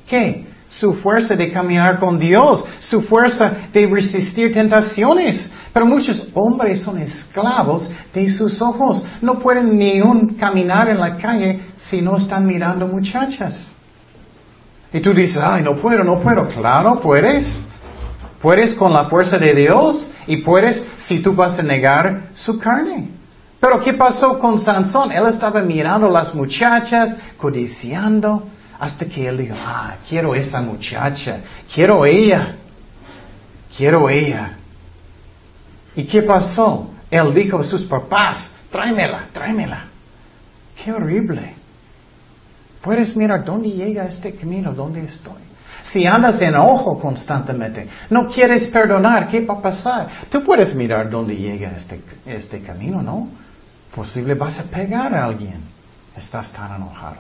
que, 0.08 0.46
Su 0.68 0.96
fuerza 0.96 1.36
de 1.36 1.52
caminar 1.52 2.00
con 2.00 2.20
Dios, 2.20 2.64
su 2.80 3.02
fuerza 3.02 3.52
de 3.72 3.88
resistir 3.88 4.54
tentaciones. 4.54 5.50
Pero 5.74 5.86
muchos 5.86 6.28
hombres 6.34 6.82
son 6.82 6.98
esclavos 7.00 7.90
de 8.14 8.30
sus 8.30 8.62
ojos. 8.62 9.06
No 9.22 9.40
pueden 9.40 9.78
ni 9.78 10.02
un 10.02 10.36
caminar 10.36 10.90
en 10.90 11.00
la 11.00 11.18
calle 11.18 11.62
si 11.78 12.02
no 12.02 12.18
están 12.18 12.46
mirando 12.46 12.88
muchachas. 12.88 13.74
Y 14.92 15.00
tú 15.02 15.14
dices, 15.14 15.38
ay, 15.38 15.64
no 15.64 15.76
puedo, 15.76 16.04
no 16.04 16.20
puedo. 16.20 16.48
Claro, 16.48 17.00
puedes. 17.00 17.62
Puedes 18.42 18.74
con 18.76 18.94
la 18.94 19.06
fuerza 19.06 19.38
de 19.38 19.54
Dios 19.54 20.10
y 20.28 20.38
puedes 20.38 20.82
si 20.98 21.20
tú 21.20 21.34
vas 21.34 21.58
a 21.58 21.64
negar 21.64 22.30
su 22.34 22.60
carne. 22.60 23.10
Pero 23.60 23.80
¿qué 23.84 23.94
pasó 23.94 24.38
con 24.38 24.60
Sansón? 24.60 25.12
Él 25.12 25.26
estaba 25.28 25.62
mirando 25.62 26.08
a 26.08 26.12
las 26.12 26.36
muchachas, 26.36 27.16
codiciando, 27.38 28.48
hasta 28.80 29.06
que 29.06 29.28
él 29.28 29.38
dijo, 29.38 29.56
ah, 29.58 29.96
quiero 30.08 30.36
esa 30.36 30.62
muchacha, 30.62 31.40
quiero 31.74 32.06
ella, 32.06 32.56
quiero 33.76 34.10
ella. 34.10 34.58
¿Y 35.96 36.04
qué 36.04 36.22
pasó? 36.22 36.92
Él 37.10 37.34
dijo 37.34 37.60
a 37.60 37.64
sus 37.64 37.84
papás, 37.84 38.52
tráemela, 38.72 39.30
tráemela. 39.34 39.86
Qué 40.84 40.92
horrible. 40.92 41.54
Puedes 42.82 43.16
mirar 43.16 43.44
dónde 43.44 43.70
llega 43.70 44.06
este 44.06 44.34
camino, 44.36 44.74
dónde 44.74 45.04
estoy. 45.06 45.42
Si 45.84 46.06
andas 46.06 46.40
en 46.42 46.56
ojo 46.56 47.00
constantemente, 47.00 47.88
no 48.10 48.28
quieres 48.28 48.68
perdonar, 48.68 49.28
¿qué 49.30 49.46
va 49.46 49.56
a 49.56 49.62
pasar? 49.62 50.08
Tú 50.30 50.44
puedes 50.44 50.76
mirar 50.76 51.10
dónde 51.10 51.36
llega 51.36 51.72
este, 51.72 52.02
este 52.26 52.62
camino, 52.62 53.02
¿no? 53.02 53.30
Posible 53.96 54.36
vas 54.36 54.60
a 54.60 54.64
pegar 54.64 55.16
a 55.16 55.26
alguien. 55.26 55.62
Estás 56.16 56.52
tan 56.52 56.76
enojado. 56.76 57.18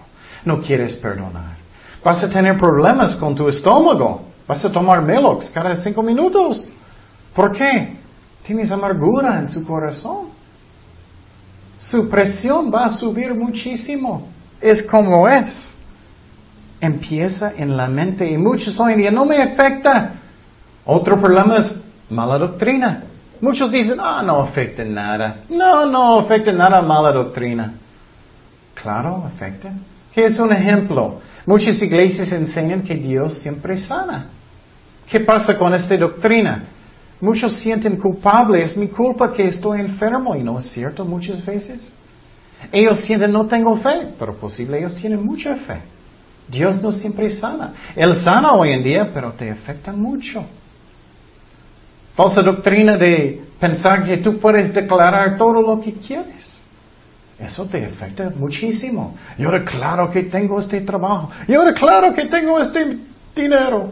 No 0.48 0.62
quieres 0.62 0.96
perdonar. 0.96 1.58
Vas 2.02 2.24
a 2.24 2.30
tener 2.30 2.58
problemas 2.58 3.18
con 3.18 3.36
tu 3.36 3.50
estómago. 3.50 4.22
Vas 4.48 4.64
a 4.64 4.72
tomar 4.72 5.02
Melox 5.02 5.50
cada 5.50 5.76
cinco 5.76 6.02
minutos. 6.02 6.64
¿Por 7.36 7.52
qué? 7.52 7.98
Tienes 8.44 8.72
amargura 8.72 9.40
en 9.40 9.50
su 9.50 9.66
corazón. 9.66 10.30
Su 11.78 12.08
presión 12.08 12.72
va 12.74 12.86
a 12.86 12.92
subir 12.92 13.36
muchísimo. 13.36 14.30
Es 14.62 14.84
como 14.84 15.28
es. 15.28 15.54
Empieza 16.80 17.52
en 17.58 17.76
la 17.76 17.90
mente 17.90 18.26
y 18.32 18.38
muchos 18.38 18.80
hoy 18.80 18.94
en 18.94 19.00
día 19.00 19.12
no 19.12 19.26
me 19.26 19.42
afecta. 19.42 20.14
Otro 20.86 21.20
problema 21.20 21.58
es 21.58 21.76
mala 22.10 22.38
doctrina. 22.38 23.04
Muchos 23.42 23.70
dicen, 23.70 24.00
ah, 24.00 24.24
no 24.24 24.44
afecta 24.44 24.86
nada. 24.86 25.42
No, 25.50 25.86
no 25.88 26.20
afecta 26.20 26.54
nada 26.54 26.82
mala 26.82 27.12
doctrina. 27.12 27.74
Claro, 28.82 29.26
afecta. 29.28 29.74
¿Qué 30.18 30.26
es 30.26 30.40
un 30.40 30.52
ejemplo? 30.52 31.22
Muchas 31.46 31.80
iglesias 31.80 32.32
enseñan 32.32 32.82
que 32.82 32.96
Dios 32.96 33.38
siempre 33.38 33.78
sana. 33.78 34.30
¿Qué 35.08 35.20
pasa 35.20 35.56
con 35.56 35.76
esta 35.76 35.96
doctrina? 35.96 36.64
Muchos 37.22 37.54
sienten 37.58 37.98
culpables, 37.98 38.72
es 38.72 38.78
mi 38.78 38.88
culpa 38.88 39.32
que 39.32 39.48
estoy 39.48 39.80
enfermo 39.80 40.36
y 40.36 40.42
no 40.42 40.58
es 40.58 40.72
cierto 40.72 41.06
muchas 41.06 41.46
veces. 41.46 41.88
Ellos 42.72 42.98
sienten 43.02 43.32
no 43.32 43.46
tengo 43.46 43.76
fe, 43.76 44.08
pero 44.18 44.34
posible 44.34 44.80
ellos 44.80 44.96
tienen 44.96 45.24
mucha 45.24 45.56
fe. 45.56 45.82
Dios 46.48 46.82
no 46.82 46.92
siempre 46.92 47.30
sana. 47.30 47.76
Él 47.96 48.16
sana 48.24 48.54
hoy 48.54 48.72
en 48.72 48.82
día, 48.82 49.12
pero 49.14 49.34
te 49.34 49.52
afecta 49.52 49.94
mucho. 49.94 50.44
Falsa 52.16 52.42
doctrina 52.42 52.98
de 52.98 53.44
pensar 53.60 54.04
que 54.04 54.18
tú 54.18 54.40
puedes 54.40 54.74
declarar 54.74 55.38
todo 55.38 55.62
lo 55.62 55.80
que 55.80 55.94
quieres. 55.94 56.57
Eso 57.40 57.66
te 57.66 57.86
afecta 57.86 58.32
muchísimo. 58.36 59.16
Yo 59.38 59.52
declaro 59.52 60.10
que 60.10 60.24
tengo 60.24 60.60
este 60.60 60.82
trabajo. 60.82 61.30
Yo 61.48 61.64
declaro 61.64 62.14
que 62.14 62.26
tengo 62.26 62.60
este 62.60 62.98
dinero. 63.36 63.92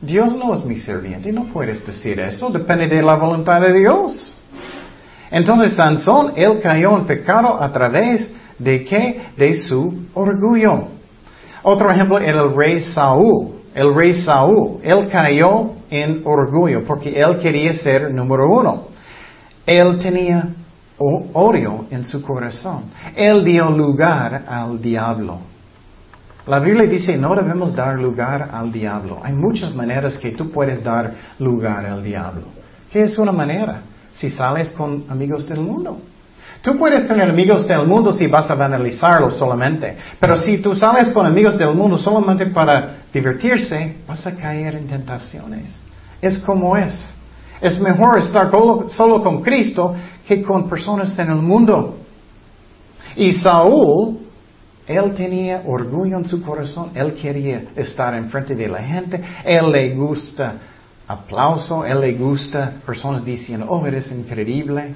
Dios 0.00 0.34
no 0.34 0.54
es 0.54 0.64
mi 0.64 0.76
serviente, 0.76 1.30
no 1.30 1.44
puedes 1.44 1.86
decir 1.86 2.18
eso, 2.20 2.48
depende 2.48 2.88
de 2.88 3.02
la 3.02 3.16
voluntad 3.16 3.60
de 3.60 3.74
Dios. 3.74 4.34
Entonces 5.30 5.74
Sansón, 5.74 6.32
él 6.36 6.58
cayó 6.62 6.96
en 6.96 7.04
pecado 7.04 7.62
a 7.62 7.70
través 7.70 8.30
de 8.58 8.82
qué? 8.84 9.20
De 9.36 9.54
su 9.54 10.06
orgullo. 10.14 10.88
Otro 11.62 11.90
ejemplo 11.92 12.18
era 12.18 12.42
el 12.42 12.54
rey 12.54 12.80
Saúl. 12.80 13.60
El 13.74 13.94
rey 13.94 14.14
Saúl, 14.14 14.80
él 14.82 15.08
cayó 15.10 15.72
en 15.90 16.22
orgullo 16.24 16.82
porque 16.86 17.20
él 17.20 17.38
quería 17.38 17.74
ser 17.74 18.12
número 18.12 18.46
uno. 18.48 18.88
Él 19.66 19.98
tenía 19.98 20.48
odio 21.00 21.86
en 21.90 22.04
su 22.04 22.22
corazón. 22.22 22.84
Él 23.16 23.44
dio 23.44 23.70
lugar 23.70 24.44
al 24.46 24.80
diablo. 24.80 25.38
La 26.46 26.58
Biblia 26.58 26.88
dice 26.88 27.16
no 27.16 27.34
debemos 27.34 27.74
dar 27.74 27.98
lugar 27.98 28.50
al 28.52 28.70
diablo. 28.70 29.20
Hay 29.22 29.32
muchas 29.32 29.74
maneras 29.74 30.18
que 30.18 30.32
tú 30.32 30.50
puedes 30.50 30.82
dar 30.82 31.12
lugar 31.38 31.86
al 31.86 32.02
diablo. 32.02 32.42
¿Qué 32.92 33.04
es 33.04 33.18
una 33.18 33.32
manera? 33.32 33.82
Si 34.12 34.30
sales 34.30 34.70
con 34.72 35.04
amigos 35.08 35.48
del 35.48 35.60
mundo. 35.60 36.00
Tú 36.62 36.76
puedes 36.76 37.08
tener 37.08 37.30
amigos 37.30 37.66
del 37.66 37.86
mundo 37.86 38.12
si 38.12 38.26
vas 38.26 38.50
a 38.50 38.54
banalizarlo 38.54 39.30
solamente, 39.30 39.96
pero 40.18 40.36
si 40.36 40.58
tú 40.58 40.74
sales 40.74 41.08
con 41.08 41.24
amigos 41.24 41.56
del 41.56 41.72
mundo 41.74 41.96
solamente 41.96 42.46
para 42.46 42.96
divertirse, 43.10 43.96
vas 44.06 44.26
a 44.26 44.36
caer 44.36 44.74
en 44.74 44.86
tentaciones. 44.86 45.70
Es 46.20 46.38
como 46.38 46.76
es. 46.76 46.92
Es 47.60 47.78
mejor 47.80 48.18
estar 48.18 48.50
solo 48.88 49.22
con 49.22 49.42
Cristo 49.42 49.94
que 50.26 50.42
con 50.42 50.68
personas 50.68 51.18
en 51.18 51.30
el 51.30 51.36
mundo. 51.36 51.96
Y 53.16 53.32
Saúl, 53.32 54.18
él 54.86 55.14
tenía 55.14 55.62
orgullo 55.66 56.18
en 56.18 56.24
su 56.24 56.42
corazón, 56.42 56.90
él 56.94 57.14
quería 57.14 57.64
estar 57.76 58.14
enfrente 58.14 58.54
de 58.54 58.68
la 58.68 58.82
gente, 58.82 59.22
él 59.44 59.70
le 59.70 59.94
gusta 59.94 60.54
aplauso, 61.06 61.84
él 61.84 62.00
le 62.00 62.14
gusta 62.14 62.74
personas 62.86 63.24
diciendo, 63.24 63.66
oh, 63.68 63.84
eres 63.86 64.10
increíble. 64.12 64.94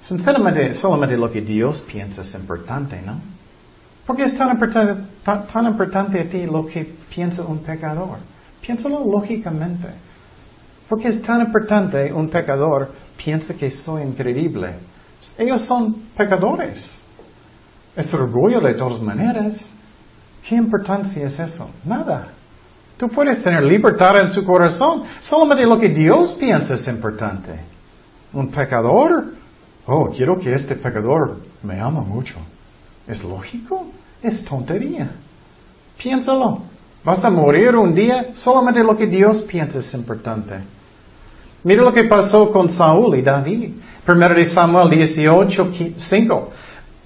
Sinceramente, 0.00 0.74
solamente 0.74 1.16
lo 1.16 1.30
que 1.30 1.40
Dios 1.40 1.82
piensa 1.90 2.22
es 2.22 2.34
importante, 2.34 3.00
¿no? 3.02 3.20
Porque 4.06 4.24
es 4.24 4.36
tan 4.36 4.50
importante, 4.50 5.02
tan, 5.24 5.66
importante 5.66 6.20
a 6.20 6.24
ti 6.24 6.44
lo 6.44 6.66
que 6.66 6.84
piensa 7.14 7.42
un 7.42 7.58
pecador. 7.58 8.18
Piénsalo 8.60 9.02
lógicamente. 9.04 9.88
Porque 10.88 11.08
es 11.08 11.22
tan 11.22 11.40
importante 11.40 12.12
un 12.12 12.28
pecador 12.28 12.92
piensa 13.16 13.54
que 13.54 13.70
soy 13.70 14.02
increíble. 14.02 14.74
Ellos 15.38 15.62
son 15.62 15.94
pecadores. 16.16 16.90
Es 17.96 18.12
orgullo 18.12 18.60
de 18.60 18.74
todas 18.74 19.00
maneras. 19.00 19.64
¿Qué 20.46 20.56
importancia 20.56 21.26
es 21.26 21.38
eso? 21.38 21.70
Nada. 21.84 22.28
Tú 22.96 23.08
puedes 23.08 23.42
tener 23.42 23.62
libertad 23.62 24.20
en 24.20 24.28
su 24.28 24.44
corazón. 24.44 25.04
Solamente 25.20 25.66
lo 25.66 25.78
que 25.78 25.88
Dios 25.88 26.36
piensa 26.38 26.74
es 26.74 26.86
importante. 26.86 27.60
Un 28.32 28.50
pecador 28.50 29.32
oh, 29.86 30.10
quiero 30.10 30.38
que 30.38 30.52
este 30.52 30.76
pecador 30.76 31.40
me 31.62 31.80
ama 31.80 32.00
mucho. 32.00 32.34
¿Es 33.06 33.22
lógico? 33.22 33.86
Es 34.22 34.44
tontería. 34.44 35.10
Piénsalo. 35.98 36.62
Vas 37.04 37.24
a 37.24 37.30
morir 37.30 37.76
un 37.76 37.94
día, 37.94 38.28
solamente 38.34 38.82
lo 38.82 38.96
que 38.96 39.06
Dios 39.06 39.42
piensa 39.42 39.80
es 39.80 39.92
importante. 39.94 40.54
Mira 41.62 41.82
lo 41.82 41.92
que 41.92 42.04
pasó 42.04 42.50
con 42.50 42.70
Saúl 42.70 43.16
y 43.16 43.22
David. 43.22 43.70
Primero 44.04 44.34
de 44.34 44.46
Samuel 44.46 44.90
18, 44.90 45.70
5. 45.96 46.50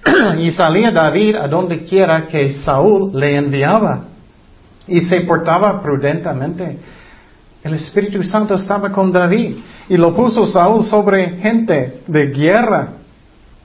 y 0.39 0.51
salía 0.51 0.91
David 0.91 1.35
a 1.35 1.47
donde 1.47 1.83
quiera 1.83 2.27
que 2.27 2.53
Saúl 2.53 3.11
le 3.13 3.35
enviaba. 3.35 4.05
Y 4.87 5.01
se 5.01 5.21
portaba 5.21 5.81
prudentemente 5.81 6.77
el 7.63 7.73
Espíritu 7.73 8.23
Santo 8.23 8.55
estaba 8.55 8.89
con 8.89 9.11
David 9.11 9.57
y 9.89 9.97
lo 9.97 10.15
puso 10.15 10.45
Saúl 10.45 10.83
sobre 10.83 11.37
gente 11.37 12.01
de 12.07 12.27
guerra. 12.27 12.93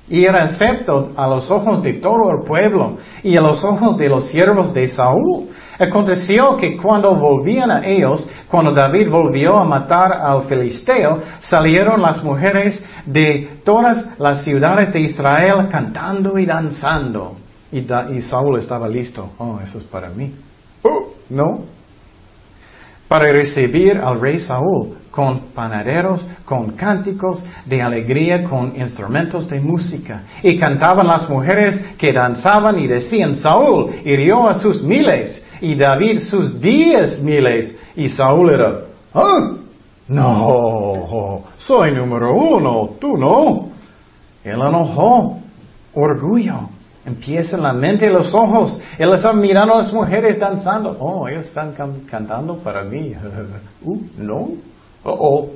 y 0.07 0.25
era 0.25 0.43
acepto 0.43 1.13
a 1.17 1.27
los 1.27 1.51
ojos 1.51 1.83
de 1.83 1.95
todo 1.95 2.31
el 2.31 2.45
pueblo 2.47 2.99
y 3.23 3.37
a 3.37 3.41
los 3.41 3.65
ojos 3.65 3.97
de 3.97 4.11
los 4.11 4.25
siervos 4.29 4.75
de 4.75 4.87
Saúl. 4.89 5.49
Aconteció 5.79 6.57
que 6.57 6.77
cuando 6.77 7.15
volvían 7.15 7.71
a 7.71 7.85
ellos, 7.85 8.29
cuando 8.49 8.73
David 8.73 9.09
volvió 9.11 9.59
a 9.59 9.65
matar 9.65 10.13
al 10.13 10.45
filisteo, 10.45 11.21
salieron 11.41 12.01
las 12.01 12.23
mujeres 12.23 12.83
de 13.07 13.61
todas 13.65 14.19
las 14.19 14.45
ciudades 14.45 14.93
de 14.93 15.01
Israel 15.01 15.69
cantando 15.71 16.39
y 16.39 16.47
danzando. 16.47 17.37
Y, 17.73 18.21
Saúl 18.21 18.59
estaba 18.59 18.89
listo. 18.89 19.31
Oh, 19.39 19.59
eso 19.63 19.79
es 19.79 19.85
para 19.85 20.09
mí. 20.09 20.33
Oh, 20.83 21.13
no. 21.29 21.65
Para 23.09 23.33
recibir 23.33 23.99
al 23.99 24.21
rey 24.21 24.39
Saúl 24.39 24.97
con 25.11 25.41
panaderos, 25.55 26.25
con 26.45 26.73
cánticos 26.73 27.45
de 27.67 27.83
alegría, 27.83 28.45
con 28.45 28.75
instrumentos 28.77 29.49
de 29.49 29.61
música. 29.61 30.23
Y 30.43 30.57
cantaban 30.57 31.07
las 31.07 31.29
mujeres 31.29 31.81
que 31.99 32.13
danzaban 32.13 32.79
y 32.79 32.87
decían, 32.87 33.37
Saúl 33.37 33.93
hirió 34.05 34.49
a 34.49 34.55
sus 34.55 34.83
miles 34.83 35.44
y 35.61 35.75
David 35.75 36.21
sus 36.21 36.61
diez 36.61 37.21
miles. 37.21 37.77
Y 37.97 38.09
Saúl 38.09 38.51
era, 38.51 38.81
ah, 39.15 39.57
no, 40.09 41.45
soy 41.57 41.93
número 41.93 42.35
uno, 42.35 42.91
tú 43.01 43.17
no. 43.17 43.69
Él 44.45 44.61
enojó, 44.61 45.39
orgullo. 45.95 46.69
Empieza 47.07 47.57
en 47.57 47.63
la 47.63 47.73
mente 47.73 48.07
y 48.07 48.11
los 48.11 48.35
ojos. 48.35 48.81
Él 48.99 49.13
está 49.13 49.33
mirando 49.35 49.75
a 49.75 49.79
las 49.79 49.93
mujeres 49.93 50.39
danzando. 50.39 50.97
Oh, 50.99 51.29
ellos 51.29 51.47
están 51.47 51.75
cantando 52.11 52.57
para 52.57 52.83
mí. 52.83 53.15
uh, 53.85 54.01
no. 54.17 54.49
Oh, 55.03 55.19
oh. 55.19 55.51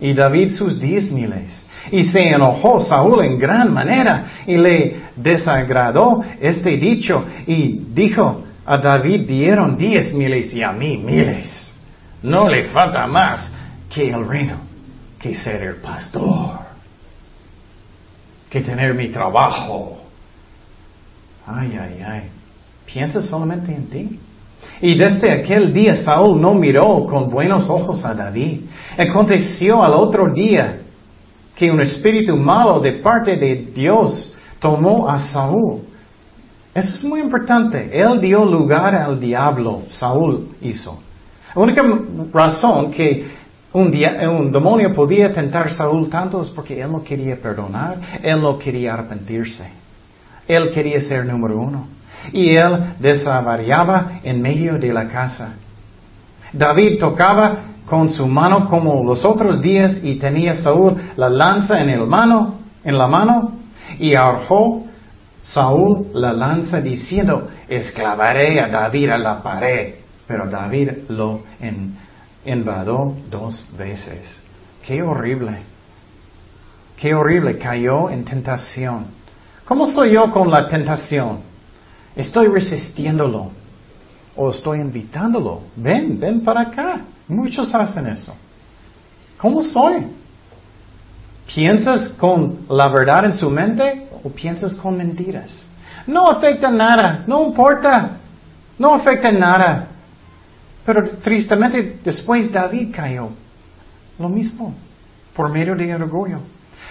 Y 0.00 0.12
David 0.12 0.50
sus 0.50 0.80
diez 0.80 1.10
miles. 1.10 1.66
Y 1.90 2.04
se 2.04 2.28
enojó 2.28 2.80
Saúl 2.80 3.24
en 3.24 3.38
gran 3.38 3.72
manera 3.72 4.42
y 4.46 4.56
le 4.56 4.96
desagradó 5.16 6.22
este 6.40 6.76
dicho 6.76 7.24
y 7.46 7.80
dijo, 7.94 8.44
a 8.66 8.76
David 8.76 9.26
dieron 9.26 9.76
diez 9.76 10.12
miles 10.12 10.52
y 10.52 10.62
a 10.62 10.72
mí 10.72 10.98
miles. 10.98 11.72
No 12.22 12.48
le 12.48 12.64
falta 12.64 13.06
más 13.06 13.50
que 13.88 14.10
el 14.10 14.26
reino, 14.26 14.58
que 15.18 15.34
ser 15.34 15.62
el 15.62 15.76
pastor, 15.76 16.58
que 18.50 18.60
tener 18.60 18.94
mi 18.94 19.08
trabajo. 19.08 20.02
Ay, 21.46 21.78
ay, 21.80 22.02
ay. 22.06 22.22
Piensa 22.84 23.22
solamente 23.22 23.74
en 23.74 23.86
ti. 23.86 24.20
Y 24.80 24.96
desde 24.96 25.32
aquel 25.32 25.72
día 25.72 25.96
Saúl 25.96 26.40
no 26.40 26.54
miró 26.54 27.04
con 27.06 27.28
buenos 27.28 27.68
ojos 27.68 28.04
a 28.04 28.14
David. 28.14 28.62
Aconteció 28.96 29.82
al 29.82 29.92
otro 29.94 30.32
día 30.32 30.78
que 31.56 31.70
un 31.70 31.80
espíritu 31.80 32.36
malo 32.36 32.78
de 32.78 32.92
parte 32.92 33.36
de 33.36 33.68
Dios 33.74 34.32
tomó 34.60 35.08
a 35.08 35.18
Saúl. 35.18 35.80
Eso 36.72 36.94
es 36.94 37.04
muy 37.04 37.20
importante. 37.20 37.90
Él 37.92 38.20
dio 38.20 38.44
lugar 38.44 38.94
al 38.94 39.18
diablo, 39.18 39.82
Saúl 39.88 40.50
hizo. 40.60 41.00
La 41.54 41.62
única 41.62 41.82
razón 42.32 42.92
que 42.92 43.26
un, 43.72 43.92
un, 44.28 44.52
demonio 44.52 44.92
podía 44.92 45.32
tentar 45.32 45.66
a 45.66 45.72
Saúl 45.72 46.08
tanto 46.08 46.40
es 46.42 46.50
porque 46.50 46.80
él 46.80 46.92
no 46.92 47.02
quería 47.02 47.36
perdonar, 47.36 47.98
él 48.22 48.40
no 48.40 48.58
quería 48.58 48.94
arrepentirse. 48.94 49.68
Él 50.46 50.70
quería 50.72 51.00
ser 51.00 51.26
número 51.26 51.58
uno. 51.58 51.97
Y 52.32 52.56
él 52.56 52.94
desavariaba 52.98 54.20
en 54.22 54.40
medio 54.42 54.78
de 54.78 54.92
la 54.92 55.08
casa. 55.08 55.54
David 56.52 56.98
tocaba 56.98 57.58
con 57.86 58.08
su 58.08 58.26
mano 58.26 58.68
como 58.68 59.02
los 59.04 59.24
otros 59.24 59.60
días 59.60 59.96
y 60.02 60.16
tenía 60.16 60.54
Saúl 60.54 60.96
la 61.16 61.28
lanza 61.28 61.80
en, 61.80 61.90
el 61.90 62.06
mano, 62.06 62.56
en 62.84 62.98
la 62.98 63.06
mano 63.06 63.52
y 63.98 64.14
arrojó 64.14 64.84
Saúl 65.42 66.08
la 66.12 66.32
lanza 66.32 66.80
diciendo, 66.80 67.48
esclavaré 67.68 68.60
a 68.60 68.68
David 68.68 69.10
a 69.10 69.18
la 69.18 69.42
pared. 69.42 69.94
Pero 70.26 70.48
David 70.50 70.90
lo 71.08 71.40
invadió 72.44 73.14
dos 73.30 73.66
veces. 73.78 74.38
Qué 74.86 75.02
horrible. 75.02 75.58
Qué 76.98 77.14
horrible. 77.14 77.56
Cayó 77.56 78.10
en 78.10 78.24
tentación. 78.24 79.06
¿Cómo 79.64 79.86
soy 79.86 80.12
yo 80.12 80.30
con 80.30 80.50
la 80.50 80.68
tentación? 80.68 81.47
Estoy 82.18 82.48
resistiéndolo. 82.48 83.52
O 84.34 84.50
estoy 84.50 84.80
invitándolo. 84.80 85.62
Ven, 85.76 86.18
ven 86.18 86.40
para 86.40 86.62
acá. 86.62 87.02
Muchos 87.28 87.72
hacen 87.72 88.08
eso. 88.08 88.34
¿Cómo 89.38 89.62
soy? 89.62 90.04
¿Piensas 91.54 92.08
con 92.10 92.66
la 92.68 92.88
verdad 92.88 93.26
en 93.26 93.32
su 93.32 93.48
mente 93.48 94.08
o 94.24 94.30
piensas 94.30 94.74
con 94.74 94.96
mentiras? 94.96 95.64
No 96.08 96.28
afecta 96.28 96.70
nada, 96.70 97.22
no 97.26 97.46
importa, 97.46 98.18
no 98.78 98.94
afecta 98.94 99.30
nada. 99.30 99.86
Pero 100.84 101.08
tristemente 101.22 102.00
después 102.02 102.50
David 102.50 102.94
cayó. 102.94 103.28
Lo 104.18 104.28
mismo, 104.28 104.74
por 105.36 105.52
medio 105.52 105.76
de 105.76 105.94
orgullo. 105.94 106.40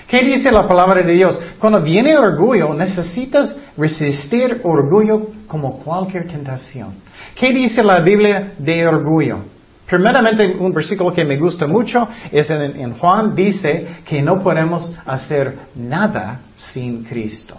¿Qué 0.08 0.22
dice 0.22 0.52
la 0.52 0.68
palabra 0.68 1.02
de 1.02 1.14
Dios? 1.14 1.40
Cuando 1.60 1.82
viene 1.82 2.18
orgullo, 2.18 2.74
necesitas 2.74 3.56
resistir 3.76 4.62
orgullo 4.64 5.28
como 5.48 5.80
cualquier 5.80 6.28
tentación. 6.28 6.96
¿Qué 7.36 7.52
dice 7.52 7.84
la 7.84 8.00
Biblia 8.00 8.54
de 8.58 8.88
orgullo? 8.88 9.40
Primeramente, 9.88 10.56
un 10.60 10.74
versículo 10.74 11.14
que 11.14 11.24
me 11.24 11.38
gusta 11.38 11.66
mucho 11.66 12.10
es 12.32 12.50
en, 12.50 12.94
Juan, 12.94 13.34
dice 13.34 13.88
que 14.06 14.22
no 14.22 14.42
podemos 14.44 14.94
hacer 15.06 15.58
nada 15.76 16.42
sin 16.58 17.06
Cristo. 17.06 17.56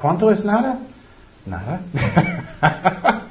¿Cuánto 0.00 0.30
es 0.30 0.42
nada? 0.44 0.78
Nada. 1.44 1.80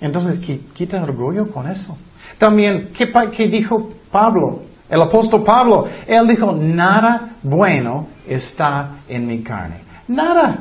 Entonces, 0.00 0.38
quita 0.72 1.02
orgullo 1.02 1.50
con 1.50 1.70
eso. 1.70 1.98
También, 2.38 2.90
¿qué, 2.96 3.12
¿qué, 3.36 3.48
dijo 3.48 3.90
Pablo? 4.10 4.62
El 4.94 5.02
apóstol 5.02 5.42
Pablo, 5.42 5.86
él 6.06 6.28
dijo, 6.28 6.52
nada 6.52 7.30
bueno 7.42 8.06
está 8.28 8.98
en 9.08 9.26
mi 9.26 9.42
carne. 9.42 9.78
Nada, 10.06 10.58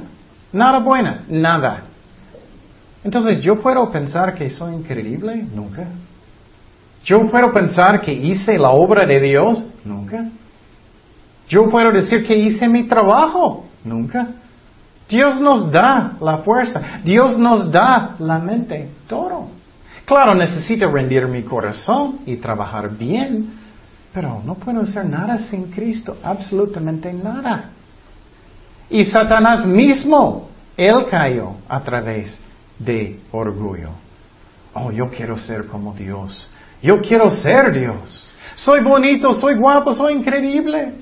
nada 0.51 0.79
bueno, 0.79 1.17
nada. 1.27 1.83
Entonces, 3.03 3.43
¿yo 3.43 3.61
puedo 3.61 3.91
pensar 3.91 4.33
que 4.33 4.49
soy 4.49 4.73
increíble? 4.73 5.45
Nunca. 5.53 5.85
Yo 7.05 7.29
puedo 7.29 7.53
pensar 7.53 8.01
que 8.01 8.11
hice 8.11 8.57
la 8.57 8.71
obra 8.71 9.05
de 9.05 9.19
Dios, 9.19 9.67
nunca. 9.85 10.25
Yo 11.47 11.69
puedo 11.69 11.91
decir 11.91 12.25
que 12.25 12.35
hice 12.35 12.67
mi 12.67 12.87
trabajo, 12.87 13.67
nunca. 13.83 14.29
Dios 15.07 15.39
nos 15.39 15.71
da 15.71 16.13
la 16.19 16.39
fuerza, 16.39 17.01
Dios 17.03 17.37
nos 17.37 17.71
da 17.71 18.15
la 18.17 18.39
mente, 18.39 18.89
todo. 19.07 19.49
Claro, 20.05 20.33
necesito 20.33 20.89
rendir 20.89 21.27
mi 21.27 21.43
corazón 21.43 22.21
y 22.25 22.37
trabajar 22.37 22.97
bien, 22.97 23.61
pero 24.13 24.41
no 24.45 24.55
puedo 24.55 24.81
hacer 24.81 25.05
nada 25.05 25.37
sin 25.37 25.71
Cristo, 25.71 26.17
absolutamente 26.23 27.11
nada. 27.11 27.71
Y 28.89 29.05
Satanás 29.05 29.65
mismo, 29.65 30.49
él 30.77 31.07
cayó 31.09 31.55
a 31.67 31.81
través 31.81 32.37
de 32.77 33.19
orgullo. 33.31 33.89
Oh, 34.73 34.91
yo 34.91 35.05
quiero 35.07 35.37
ser 35.37 35.65
como 35.65 35.93
Dios. 35.93 36.47
Yo 36.81 37.01
quiero 37.01 37.29
ser 37.29 37.73
Dios. 37.73 38.31
Soy 38.55 38.81
bonito, 38.81 39.33
soy 39.33 39.55
guapo, 39.55 39.93
soy 39.93 40.13
increíble. 40.13 40.93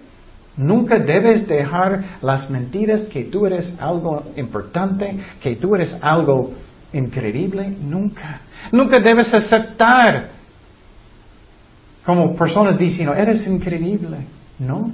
Nunca 0.56 1.00
debes 1.00 1.48
dejar 1.48 2.04
las 2.22 2.50
mentiras 2.50 3.04
que 3.04 3.26
tú 3.26 3.46
eres 3.46 3.74
algo 3.80 4.24
importante, 4.36 5.18
que 5.42 5.56
tú 5.56 5.76
eres 5.76 5.98
algo 6.02 6.52
increíble. 6.94 7.76
Nunca. 7.82 8.42
Nunca 8.72 9.00
debes 9.00 9.34
aceptar 9.34 10.41
como 12.06 12.36
personas 12.36 12.78
diciendo, 12.78 13.14
eres 13.14 13.46
increíble. 13.46 14.18
No. 14.60 14.92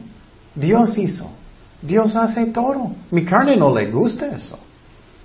Dios 0.56 0.98
hizo. 0.98 1.30
Dios 1.82 2.15
hace 2.15 2.48
todo. 2.48 2.91
Mi 3.12 3.24
carne 3.24 3.56
no 3.56 3.74
le 3.74 3.89
gusta 3.91 4.28
eso. 4.36 4.58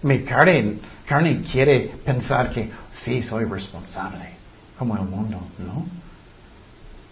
Mi 0.02 0.22
carne, 0.22 0.78
carne 1.06 1.42
quiere 1.50 1.92
pensar 2.04 2.50
que 2.50 2.70
sí, 2.90 3.22
soy 3.22 3.44
responsable 3.44 4.30
como 4.78 4.96
el 4.96 5.02
mundo, 5.02 5.38
¿no? 5.58 5.86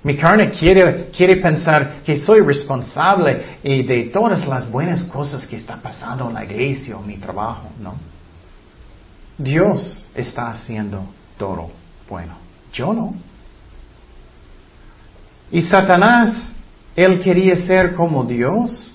Mi 0.03 0.17
carne 0.17 0.51
quiere, 0.51 1.11
quiere 1.11 1.37
pensar 1.37 2.03
que 2.05 2.17
soy 2.17 2.41
responsable 2.41 3.59
y 3.63 3.83
de 3.83 4.05
todas 4.05 4.47
las 4.47 4.71
buenas 4.71 5.05
cosas 5.05 5.47
que 5.47 5.57
están 5.57 5.81
pasando 5.81 6.29
en 6.29 6.35
la 6.35 6.45
iglesia 6.45 6.97
o 6.97 7.03
mi 7.03 7.19
trabajo, 7.19 7.69
¿no? 7.81 7.95
Dios 9.37 10.07
está 10.15 10.51
haciendo 10.51 11.05
todo 11.39 11.71
bueno. 12.09 12.35
Yo 12.73 12.93
no. 12.93 13.15
Y 15.51 15.63
Satanás, 15.63 16.53
él 16.97 17.21
quería 17.21 17.57
ser 17.57 17.95
como 17.95 18.25
Dios, 18.25 18.95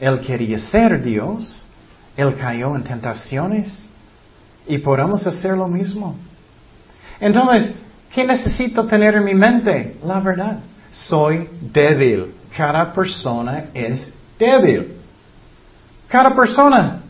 él 0.00 0.20
quería 0.20 0.58
ser 0.58 1.02
Dios, 1.02 1.62
él 2.16 2.34
cayó 2.36 2.74
en 2.76 2.82
tentaciones 2.82 3.78
y 4.66 4.78
podemos 4.78 5.26
hacer 5.26 5.56
lo 5.56 5.68
mismo. 5.68 6.16
Entonces, 7.20 7.72
¿Qué 8.12 8.24
necesito 8.24 8.84
tener 8.84 9.16
en 9.16 9.24
mi 9.24 9.34
mente? 9.34 9.96
La 10.04 10.20
verdad. 10.20 10.58
Soy 10.90 11.48
débil. 11.72 12.34
Cada 12.54 12.92
persona 12.92 13.64
es 13.72 14.12
débil. 14.38 14.98
Cada 16.08 16.34
persona. 16.34 17.00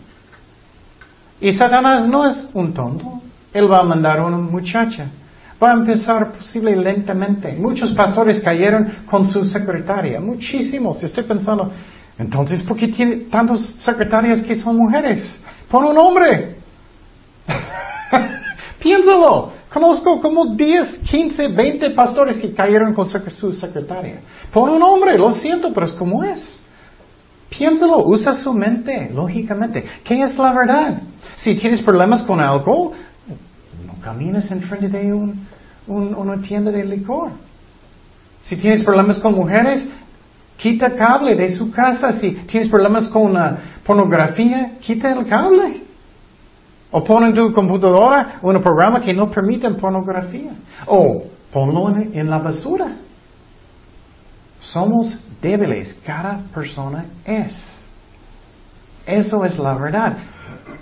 Y 1.41 1.53
Satanás 1.53 2.07
no 2.07 2.25
es 2.25 2.47
un 2.55 2.73
tonto. 2.73 3.21
Él 3.53 3.71
va 3.71 3.81
a 3.81 3.83
mandar 3.83 4.21
a 4.21 4.27
una 4.27 4.39
muchacha. 4.39 5.09
Va 5.63 5.71
a 5.71 5.75
empezar 5.75 6.33
posible 6.33 6.75
lentamente. 6.75 7.53
Muchos 7.53 7.93
pastores 7.93 8.41
cayeron 8.41 9.05
con 9.07 9.27
su 9.27 9.45
secretaria. 9.45 10.21
Muchísimos. 10.21 11.03
Estoy 11.03 11.25
pensando, 11.25 11.71
entonces, 12.19 12.63
¿por 12.63 12.77
qué 12.77 12.89
tiene 12.89 13.17
tantas 13.31 13.61
secretarias 13.81 14.43
que 14.43 14.55
son 14.57 14.77
mujeres? 14.77 15.41
Pon 15.69 15.85
un 15.85 15.99
hombre. 15.99 16.57
Piénsalo. 18.81 19.53
Conozco 19.73 20.21
como 20.21 20.55
10, 20.55 20.99
15, 20.99 21.49
20 21.49 21.91
pastores 21.91 22.37
que 22.37 22.53
cayeron 22.53 22.93
con 22.93 23.09
su 23.09 23.53
secretaria. 23.53 24.21
Pon 24.53 24.69
un 24.69 24.83
hombre, 24.83 25.17
lo 25.17 25.31
siento, 25.31 25.73
pero 25.73 25.87
es 25.87 25.93
como 25.93 26.23
es. 26.23 26.61
Piénsalo, 27.49 28.05
usa 28.07 28.35
su 28.35 28.53
mente, 28.53 29.11
lógicamente. 29.15 29.85
¿Qué 30.05 30.23
es 30.23 30.37
la 30.37 30.53
verdad? 30.53 31.03
Si 31.37 31.55
tienes 31.55 31.81
problemas 31.83 32.23
con 32.23 32.41
algo, 32.41 32.93
no 33.87 33.95
camines 34.01 34.51
enfrente 34.51 34.89
de 34.89 35.13
un, 35.13 35.47
una 35.87 36.41
tienda 36.41 36.71
de 36.71 36.85
licor. 36.85 37.31
Si 38.43 38.57
tienes 38.57 38.83
problemas 38.83 39.19
con 39.19 39.35
mujeres, 39.35 39.89
quita 40.57 40.95
cable 40.95 41.35
de 41.35 41.51
su 41.51 41.71
casa. 41.71 42.19
Si 42.19 42.33
tienes 42.47 42.69
problemas 42.69 43.09
con 43.09 43.33
la 43.33 43.59
pornografía, 43.85 44.79
quita 44.81 45.13
el 45.13 45.27
cable. 45.27 45.83
O 46.91 47.03
pon 47.03 47.25
en 47.25 47.35
tu 47.35 47.53
computadora 47.53 48.39
un 48.43 48.61
programa 48.61 49.01
que 49.01 49.15
no 49.15 49.31
permite 49.31 49.71
pornografía. 49.71 50.53
O 50.87 51.25
ponlo 51.53 51.89
en, 51.97 52.29
la 52.29 52.39
basura. 52.39 52.97
Somos 54.61 55.19
débiles, 55.41 55.97
cada 56.05 56.41
persona 56.55 57.07
es. 57.25 57.82
Eso 59.07 59.45
es 59.45 59.59
la 59.59 59.75
verdad. 59.75 60.17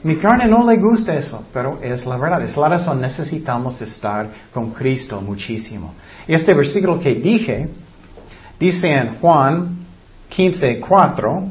Mi 0.02 0.16
carne 0.16 0.46
no 0.46 0.64
le 0.64 0.76
gusta 0.76 1.14
eso, 1.14 1.44
pero 1.52 1.78
es 1.82 2.06
la 2.06 2.16
verdad. 2.16 2.42
Es 2.42 2.56
la 2.56 2.68
razón, 2.68 3.00
necesitamos 3.00 3.80
estar 3.82 4.28
con 4.52 4.70
Cristo 4.70 5.20
muchísimo. 5.20 5.94
Este 6.26 6.54
versículo 6.54 6.98
que 6.98 7.14
dije, 7.14 7.68
dice 8.58 8.88
en 8.92 9.16
Juan 9.20 9.78
15, 10.28 10.80
4, 10.80 11.42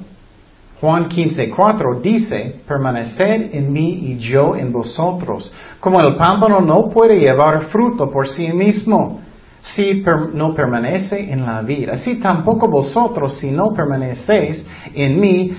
Juan 0.81 1.09
15, 1.09 1.49
4 1.49 1.99
dice, 2.01 2.61
permaneced 2.65 3.53
en 3.53 3.71
mí 3.71 4.11
y 4.11 4.17
yo 4.17 4.55
en 4.55 4.71
vosotros. 4.71 5.51
Como 5.79 5.99
el 5.99 6.15
pámpano 6.15 6.61
no 6.61 6.89
puede 6.89 7.19
llevar 7.19 7.65
fruto 7.65 8.09
por 8.09 8.27
sí 8.27 8.51
mismo 8.53 9.19
si 9.61 10.03
no 10.33 10.53
permanece 10.53 11.31
en 11.31 11.45
la 11.45 11.61
vida. 11.61 11.93
Así 11.93 12.15
tampoco 12.15 12.67
vosotros 12.67 13.37
si 13.37 13.51
no 13.51 13.73
permanecéis 13.73 14.65
en 14.93 15.19
mí, 15.19 15.55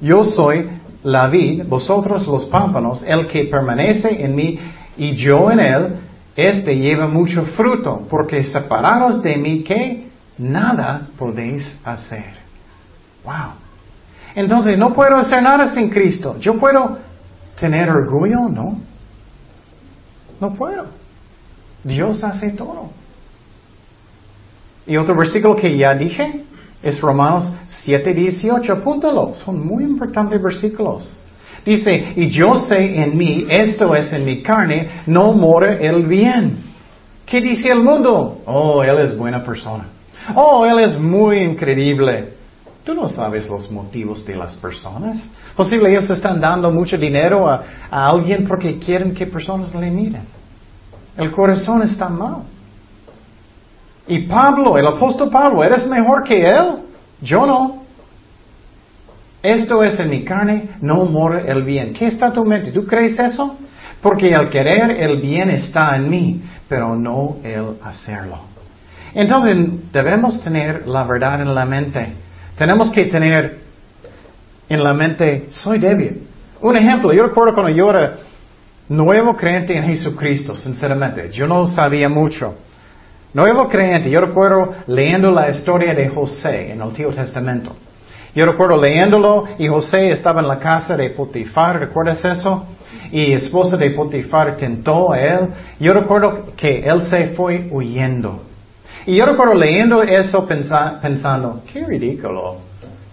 yo 0.00 0.24
soy 0.24 0.68
la 1.02 1.28
vid, 1.28 1.64
vosotros 1.66 2.26
los 2.26 2.44
pámpanos, 2.46 3.02
el 3.06 3.26
que 3.26 3.44
permanece 3.44 4.24
en 4.24 4.34
mí 4.34 4.58
y 4.96 5.14
yo 5.14 5.50
en 5.50 5.60
él, 5.60 5.96
este 6.36 6.76
lleva 6.76 7.06
mucho 7.06 7.44
fruto, 7.44 8.06
porque 8.08 8.44
separados 8.44 9.22
de 9.22 9.36
mí, 9.36 9.62
que 9.62 10.08
nada 10.38 11.08
podéis 11.18 11.78
hacer. 11.84 12.34
Wow. 13.24 13.54
Entonces, 14.34 14.78
no 14.78 14.92
puedo 14.92 15.16
hacer 15.16 15.42
nada 15.42 15.74
sin 15.74 15.90
Cristo. 15.90 16.36
Yo 16.38 16.58
puedo 16.58 16.98
tener 17.58 17.90
orgullo, 17.90 18.48
no. 18.48 18.78
No 20.40 20.54
puedo. 20.54 20.86
Dios 21.84 22.22
hace 22.22 22.50
todo. 22.50 22.90
Y 24.90 24.96
otro 24.96 25.14
versículo 25.14 25.54
que 25.54 25.76
ya 25.76 25.94
dije 25.94 26.42
es 26.82 27.00
Romanos 27.00 27.48
7, 27.68 28.12
18. 28.12 28.72
Apúntalo. 28.72 29.36
Son 29.36 29.64
muy 29.64 29.84
importantes 29.84 30.42
versículos. 30.42 31.16
Dice, 31.64 32.14
y 32.16 32.28
yo 32.28 32.56
sé 32.56 33.00
en 33.00 33.16
mí, 33.16 33.46
esto 33.48 33.94
es 33.94 34.12
en 34.12 34.24
mi 34.24 34.42
carne, 34.42 35.02
no 35.06 35.32
mora 35.32 35.74
el 35.76 36.08
bien. 36.08 36.64
¿Qué 37.24 37.40
dice 37.40 37.70
el 37.70 37.84
mundo? 37.84 38.42
Oh, 38.46 38.82
él 38.82 38.98
es 38.98 39.16
buena 39.16 39.44
persona. 39.44 39.84
Oh, 40.34 40.66
él 40.66 40.80
es 40.80 40.98
muy 40.98 41.38
increíble. 41.38 42.34
Tú 42.82 42.92
no 42.92 43.06
sabes 43.06 43.48
los 43.48 43.70
motivos 43.70 44.26
de 44.26 44.34
las 44.34 44.56
personas. 44.56 45.24
Posible 45.54 45.88
ellos 45.88 46.10
están 46.10 46.40
dando 46.40 46.72
mucho 46.72 46.98
dinero 46.98 47.48
a, 47.48 47.62
alguien 47.90 48.44
porque 48.44 48.76
quieren 48.80 49.14
que 49.14 49.28
personas 49.28 49.72
le 49.72 49.88
miren. 49.88 50.24
El 51.16 51.30
corazón 51.30 51.82
está 51.82 52.08
mal. 52.08 52.42
Y 54.10 54.18
Pablo, 54.26 54.76
el 54.76 54.84
apóstol 54.88 55.30
Pablo, 55.30 55.62
¿eres 55.62 55.86
mejor 55.86 56.24
que 56.24 56.44
él? 56.44 56.80
Yo 57.22 57.46
no. 57.46 57.84
Esto 59.40 59.84
es 59.84 60.00
en 60.00 60.10
mi 60.10 60.24
carne, 60.24 60.70
no 60.80 61.04
mora 61.04 61.42
el 61.42 61.62
bien. 61.62 61.92
¿Qué 61.92 62.08
está 62.08 62.32
tu 62.32 62.44
mente? 62.44 62.72
¿Tú 62.72 62.84
crees 62.84 63.16
eso? 63.20 63.56
Porque 64.02 64.32
el 64.32 64.48
querer 64.48 64.90
el 64.90 65.20
bien 65.20 65.48
está 65.50 65.94
en 65.94 66.10
mí, 66.10 66.42
pero 66.68 66.96
no 66.96 67.36
el 67.44 67.76
hacerlo. 67.84 68.40
Entonces 69.14 69.56
debemos 69.92 70.42
tener 70.42 70.88
la 70.88 71.04
verdad 71.04 71.40
en 71.40 71.54
la 71.54 71.64
mente. 71.64 72.08
Tenemos 72.58 72.90
que 72.90 73.04
tener 73.04 73.60
en 74.68 74.82
la 74.82 74.92
mente, 74.92 75.46
soy 75.50 75.78
débil. 75.78 76.26
Un 76.60 76.76
ejemplo, 76.76 77.12
yo 77.12 77.22
recuerdo 77.22 77.54
cuando 77.54 77.72
yo 77.72 77.88
era 77.90 78.16
nuevo 78.88 79.36
creyente 79.36 79.76
en 79.76 79.84
Jesucristo, 79.84 80.56
sinceramente, 80.56 81.30
yo 81.30 81.46
no 81.46 81.68
sabía 81.68 82.08
mucho. 82.08 82.56
Nuevo 83.32 83.68
creyente, 83.68 84.10
yo 84.10 84.20
recuerdo 84.20 84.74
leyendo 84.88 85.30
la 85.30 85.48
historia 85.48 85.94
de 85.94 86.08
José 86.08 86.72
en 86.72 86.78
el 86.78 86.82
Antiguo 86.82 87.12
Testamento. 87.12 87.76
Yo 88.34 88.44
recuerdo 88.44 88.76
leyéndolo 88.76 89.44
y 89.56 89.68
José 89.68 90.10
estaba 90.10 90.40
en 90.40 90.48
la 90.48 90.58
casa 90.58 90.96
de 90.96 91.10
Potifar, 91.10 91.78
¿recuerdas 91.78 92.24
eso? 92.24 92.64
Y 93.12 93.32
esposa 93.32 93.76
de 93.76 93.90
Potifar 93.90 94.56
tentó 94.56 95.12
a 95.12 95.20
él. 95.20 95.48
Yo 95.78 95.92
recuerdo 95.92 96.46
que 96.56 96.80
él 96.80 97.02
se 97.04 97.28
fue 97.28 97.68
huyendo. 97.70 98.42
Y 99.06 99.14
yo 99.14 99.26
recuerdo 99.26 99.54
leyendo 99.54 100.02
eso 100.02 100.44
pensando, 100.46 101.62
qué 101.72 101.86
ridículo. 101.86 102.56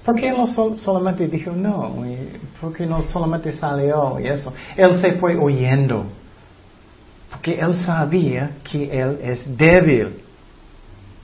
¿Por 0.03 0.15
qué 0.15 0.31
no 0.31 0.47
solamente 0.47 1.27
dijo 1.27 1.51
no? 1.51 1.93
¿Por 2.59 2.73
qué 2.73 2.87
no 2.87 3.03
solamente 3.03 3.51
salió 3.51 4.19
y 4.19 4.27
eso? 4.27 4.51
Él 4.75 4.99
se 4.99 5.11
fue 5.13 5.37
huyendo. 5.37 6.05
Porque 7.37 7.59
él 7.59 7.75
sabía 7.85 8.49
que 8.63 8.99
él 8.99 9.19
es 9.21 9.55
débil. 9.55 10.23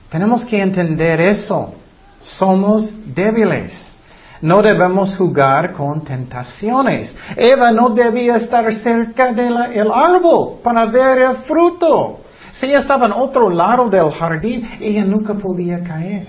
Tenemos 0.08 0.44
que 0.44 0.62
entender 0.62 1.20
eso. 1.20 1.74
Somos 2.20 2.88
débiles. 3.04 3.98
No 4.40 4.62
debemos 4.62 5.16
jugar 5.16 5.72
con 5.72 6.04
tentaciones. 6.04 7.14
Eva 7.36 7.72
no 7.72 7.90
debía 7.90 8.36
estar 8.36 8.72
cerca 8.74 9.32
del 9.32 9.90
árbol 9.92 10.60
para 10.62 10.86
ver 10.86 11.18
el 11.18 11.36
fruto. 11.38 12.20
Si 12.52 12.66
ella 12.66 12.78
estaba 12.78 13.06
en 13.06 13.12
otro 13.12 13.50
lado 13.50 13.90
del 13.90 14.12
jardín, 14.12 14.70
ella 14.80 15.04
nunca 15.04 15.34
podía 15.34 15.82
caer. 15.82 16.28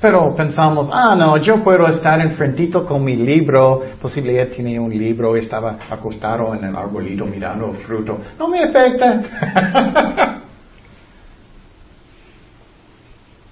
Pero 0.00 0.34
pensamos, 0.34 0.90
ah, 0.92 1.14
no, 1.16 1.38
yo 1.38 1.64
puedo 1.64 1.86
estar 1.86 2.20
enfrentito 2.20 2.84
con 2.84 3.02
mi 3.02 3.16
libro. 3.16 3.80
Posible 4.00 4.32
ella 4.32 4.54
tenía 4.54 4.80
un 4.80 4.90
libro, 4.90 5.36
estaba 5.36 5.78
acostado 5.90 6.54
en 6.54 6.64
el 6.64 6.76
arbolito 6.76 7.24
mirando 7.24 7.70
el 7.70 7.76
fruto. 7.78 8.18
No 8.38 8.48
me 8.48 8.62
afecta. 8.62 10.42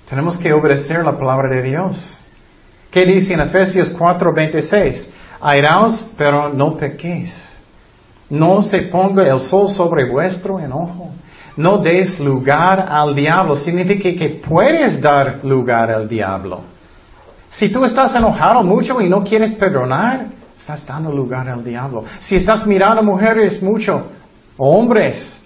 Tenemos 0.09 0.37
que 0.37 0.52
obedecer 0.52 1.02
la 1.02 1.16
palabra 1.16 1.48
de 1.48 1.62
Dios. 1.62 2.18
¿Qué 2.90 3.07
dice 3.07 3.33
en 3.33 3.40
Efesios 3.40 3.96
4:26? 3.96 5.07
Airaos, 5.40 6.11
pero 6.16 6.50
no 6.50 6.76
pequéis. 6.76 7.35
No 8.28 8.61
se 8.61 8.83
ponga 8.83 9.22
el 9.22 9.40
sol 9.40 9.70
sobre 9.70 10.11
vuestro 10.11 10.61
enojo. 10.61 11.11
No 11.57 11.79
des 11.79 12.19
lugar 12.19 12.87
al 12.88 13.14
diablo. 13.14 13.55
Significa 13.57 14.11
que 14.19 14.40
puedes 14.47 15.01
dar 15.01 15.40
lugar 15.45 15.90
al 15.90 16.09
diablo. 16.09 16.62
Si 17.49 17.69
tú 17.69 17.85
estás 17.85 18.14
enojado 18.14 18.62
mucho 18.62 19.01
y 19.01 19.09
no 19.09 19.23
quieres 19.23 19.55
perdonar, 19.55 20.27
estás 20.57 20.85
dando 20.87 21.12
lugar 21.12 21.49
al 21.49 21.62
diablo. 21.62 22.05
Si 22.21 22.37
estás 22.37 22.67
mirando 22.67 23.03
mujeres 23.03 23.62
mucho, 23.62 24.07
hombres, 24.57 25.40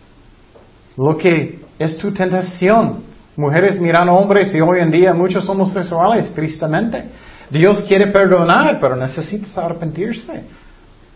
lo 0.97 1.16
que 1.16 1.61
es 1.79 1.97
tu 1.99 2.12
tentación. 2.12 3.07
Mujeres 3.37 3.79
mirando 3.81 4.14
hombres 4.14 4.53
y 4.55 4.61
hoy 4.61 4.81
en 4.81 4.90
día 4.90 5.14
muchos 5.14 5.49
homosexuales, 5.49 6.33
tristemente. 6.35 7.05
Dios 7.51 7.83
quiere 7.83 8.09
perdonar, 8.09 8.79
pero 8.81 8.97
necesitas 8.97 9.57
arrepentirse. 9.57 10.44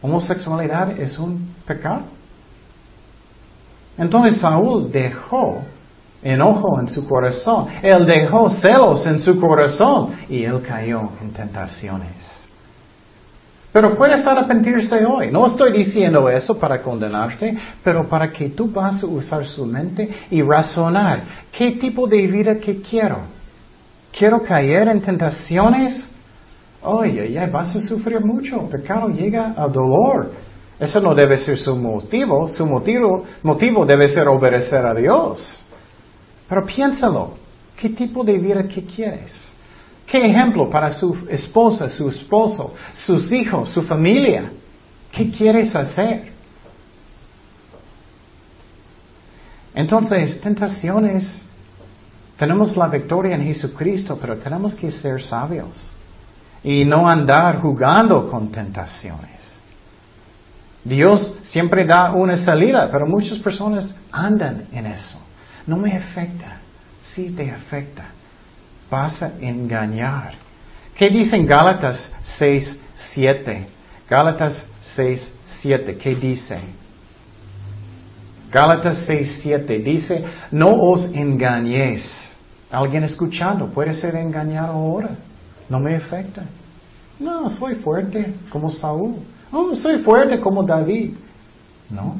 Homosexualidad 0.00 0.98
es 0.98 1.18
un 1.18 1.54
pecado. 1.66 2.02
Entonces 3.96 4.40
Saúl 4.40 4.90
dejó 4.90 5.62
enojo 6.22 6.80
en 6.80 6.88
su 6.88 7.06
corazón, 7.08 7.66
él 7.82 8.06
dejó 8.06 8.48
celos 8.48 9.04
en 9.06 9.18
su 9.18 9.40
corazón 9.40 10.10
y 10.28 10.44
él 10.44 10.62
cayó 10.66 11.10
en 11.20 11.30
tentaciones. 11.32 12.10
Pero 13.72 13.96
puedes 13.96 14.26
arrepentirse 14.26 15.04
hoy. 15.06 15.30
No 15.30 15.46
estoy 15.46 15.72
diciendo 15.72 16.28
eso 16.28 16.58
para 16.58 16.82
condenarte, 16.82 17.56
pero 17.82 18.06
para 18.06 18.30
que 18.30 18.50
tú 18.50 18.70
vas 18.70 19.02
a 19.02 19.06
usar 19.06 19.46
su 19.46 19.64
mente 19.64 20.08
y 20.30 20.42
razonar. 20.42 21.20
¿Qué 21.50 21.72
tipo 21.72 22.06
de 22.06 22.26
vida 22.26 22.56
que 22.56 22.82
quiero? 22.82 23.20
¿Quiero 24.12 24.42
caer 24.42 24.88
en 24.88 25.00
tentaciones 25.00 26.06
Oye, 26.82 27.30
ya 27.30 27.46
vas 27.46 27.76
a 27.76 27.80
sufrir 27.80 28.20
mucho. 28.24 28.68
Pecado 28.68 29.08
llega 29.08 29.54
al 29.56 29.72
dolor. 29.72 30.32
Eso 30.82 31.00
no 31.00 31.14
debe 31.14 31.38
ser 31.38 31.56
su 31.60 31.76
motivo. 31.76 32.48
Su 32.48 32.66
motivo, 32.66 33.24
motivo 33.44 33.86
debe 33.86 34.08
ser 34.08 34.26
obedecer 34.26 34.84
a 34.84 34.92
Dios. 34.92 35.62
Pero 36.48 36.66
piénsalo. 36.66 37.34
¿Qué 37.76 37.90
tipo 37.90 38.24
de 38.24 38.36
vida 38.36 38.64
que 38.66 38.84
quieres? 38.84 39.32
¿Qué 40.04 40.26
ejemplo 40.26 40.68
para 40.68 40.90
su 40.90 41.16
esposa, 41.30 41.88
su 41.88 42.08
esposo, 42.10 42.74
sus 42.92 43.30
hijos, 43.30 43.68
su 43.68 43.82
familia? 43.82 44.50
¿Qué 45.12 45.30
quieres 45.30 45.72
hacer? 45.76 46.32
Entonces, 49.76 50.40
tentaciones, 50.40 51.42
tenemos 52.36 52.76
la 52.76 52.88
victoria 52.88 53.36
en 53.36 53.44
Jesucristo, 53.44 54.18
pero 54.20 54.36
tenemos 54.36 54.74
que 54.74 54.90
ser 54.90 55.22
sabios 55.22 55.92
y 56.64 56.84
no 56.84 57.08
andar 57.08 57.60
jugando 57.60 58.28
con 58.28 58.50
tentaciones. 58.50 59.61
Dios 60.84 61.34
siempre 61.42 61.86
da 61.86 62.12
una 62.12 62.36
salida, 62.36 62.88
pero 62.90 63.06
muchas 63.06 63.38
personas 63.38 63.94
andan 64.10 64.64
en 64.72 64.86
eso. 64.86 65.18
No 65.66 65.76
me 65.76 65.96
afecta. 65.96 66.58
Sí 67.02 67.30
te 67.30 67.50
afecta. 67.50 68.06
Vas 68.90 69.22
a 69.22 69.32
engañar. 69.40 70.34
¿Qué 70.96 71.08
dicen 71.08 71.46
Gálatas 71.46 72.10
6, 72.22 72.78
7? 73.14 73.66
Gálatas 74.08 74.66
6, 74.96 75.32
7. 75.60 75.96
¿Qué 75.96 76.14
dice? 76.14 76.60
Gálatas 78.52 79.04
6, 79.06 79.40
7 79.42 79.78
dice, 79.78 80.24
no 80.50 80.68
os 80.68 81.06
engañéis. 81.14 82.04
Alguien 82.70 83.04
escuchando 83.04 83.68
puede 83.68 83.94
ser 83.94 84.14
engañado 84.16 84.72
ahora. 84.72 85.10
No 85.70 85.80
me 85.80 85.96
afecta. 85.96 86.44
No, 87.18 87.48
soy 87.48 87.76
fuerte 87.76 88.34
como 88.50 88.68
Saúl. 88.68 89.16
No, 89.52 89.74
soy 89.74 89.98
fuerte 89.98 90.40
como 90.40 90.62
David. 90.62 91.12
No. 91.90 92.16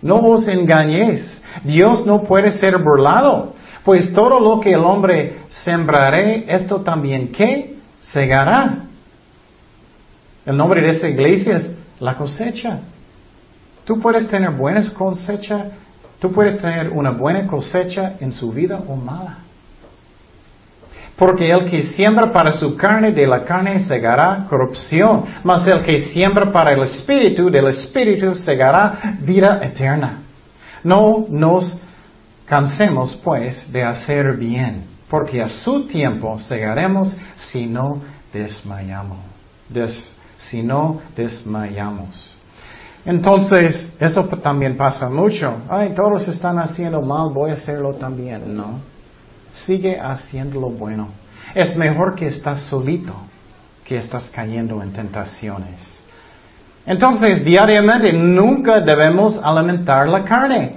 No 0.00 0.16
os 0.16 0.48
engañéis. 0.48 1.40
Dios 1.62 2.06
no 2.06 2.22
puede 2.22 2.50
ser 2.50 2.78
burlado. 2.78 3.54
Pues 3.84 4.12
todo 4.12 4.40
lo 4.40 4.60
que 4.60 4.72
el 4.72 4.80
hombre 4.80 5.36
sembraré, 5.48 6.44
esto 6.48 6.80
también 6.80 7.30
que 7.30 7.76
segará. 8.00 8.86
El 10.44 10.56
nombre 10.56 10.80
de 10.80 10.96
esa 10.96 11.08
iglesia 11.08 11.58
es 11.58 11.74
la 12.00 12.14
cosecha. 12.14 12.80
Tú 13.84 14.00
puedes 14.00 14.28
tener 14.28 14.50
buenas 14.50 14.90
cosechas, 14.90 15.66
tú 16.18 16.32
puedes 16.32 16.60
tener 16.60 16.90
una 16.90 17.12
buena 17.12 17.46
cosecha 17.46 18.14
en 18.18 18.32
su 18.32 18.50
vida 18.50 18.80
o 18.88 18.96
mala. 18.96 19.45
Porque 21.16 21.50
el 21.50 21.64
que 21.64 21.82
siembra 21.82 22.30
para 22.30 22.52
su 22.52 22.76
carne, 22.76 23.10
de 23.12 23.26
la 23.26 23.42
carne 23.42 23.80
segará 23.80 24.46
corrupción, 24.48 25.24
mas 25.42 25.66
el 25.66 25.82
que 25.82 26.00
siembra 26.08 26.52
para 26.52 26.72
el 26.72 26.82
espíritu, 26.82 27.50
del 27.50 27.68
espíritu 27.68 28.34
segará 28.34 29.16
vida 29.20 29.58
eterna. 29.62 30.18
No 30.84 31.24
nos 31.30 31.74
cansemos, 32.44 33.18
pues, 33.24 33.70
de 33.72 33.82
hacer 33.82 34.36
bien, 34.36 34.84
porque 35.08 35.42
a 35.42 35.48
su 35.48 35.86
tiempo 35.86 36.38
segaremos 36.38 37.16
si 37.34 37.66
no 37.66 38.02
desmayamos. 38.32 39.18
si 40.38 40.62
no 40.62 41.00
desmayamos. 41.16 42.36
Entonces, 43.04 43.90
eso 43.98 44.24
también 44.24 44.76
pasa 44.76 45.08
mucho. 45.08 45.62
Ay, 45.68 45.94
todos 45.94 46.28
están 46.28 46.58
haciendo 46.58 47.00
mal, 47.00 47.30
voy 47.32 47.52
a 47.52 47.54
hacerlo 47.54 47.94
también. 47.94 48.54
No. 48.54 48.95
Sigue 49.64 49.98
haciendo 49.98 50.60
lo 50.60 50.70
bueno. 50.70 51.08
Es 51.54 51.76
mejor 51.76 52.14
que 52.14 52.26
estás 52.26 52.62
solito 52.62 53.14
que 53.86 53.96
estás 53.96 54.30
cayendo 54.34 54.82
en 54.82 54.92
tentaciones. 54.92 56.02
Entonces, 56.84 57.44
diariamente 57.44 58.12
nunca 58.12 58.80
debemos 58.80 59.38
alimentar 59.42 60.08
la 60.08 60.24
carne. 60.24 60.76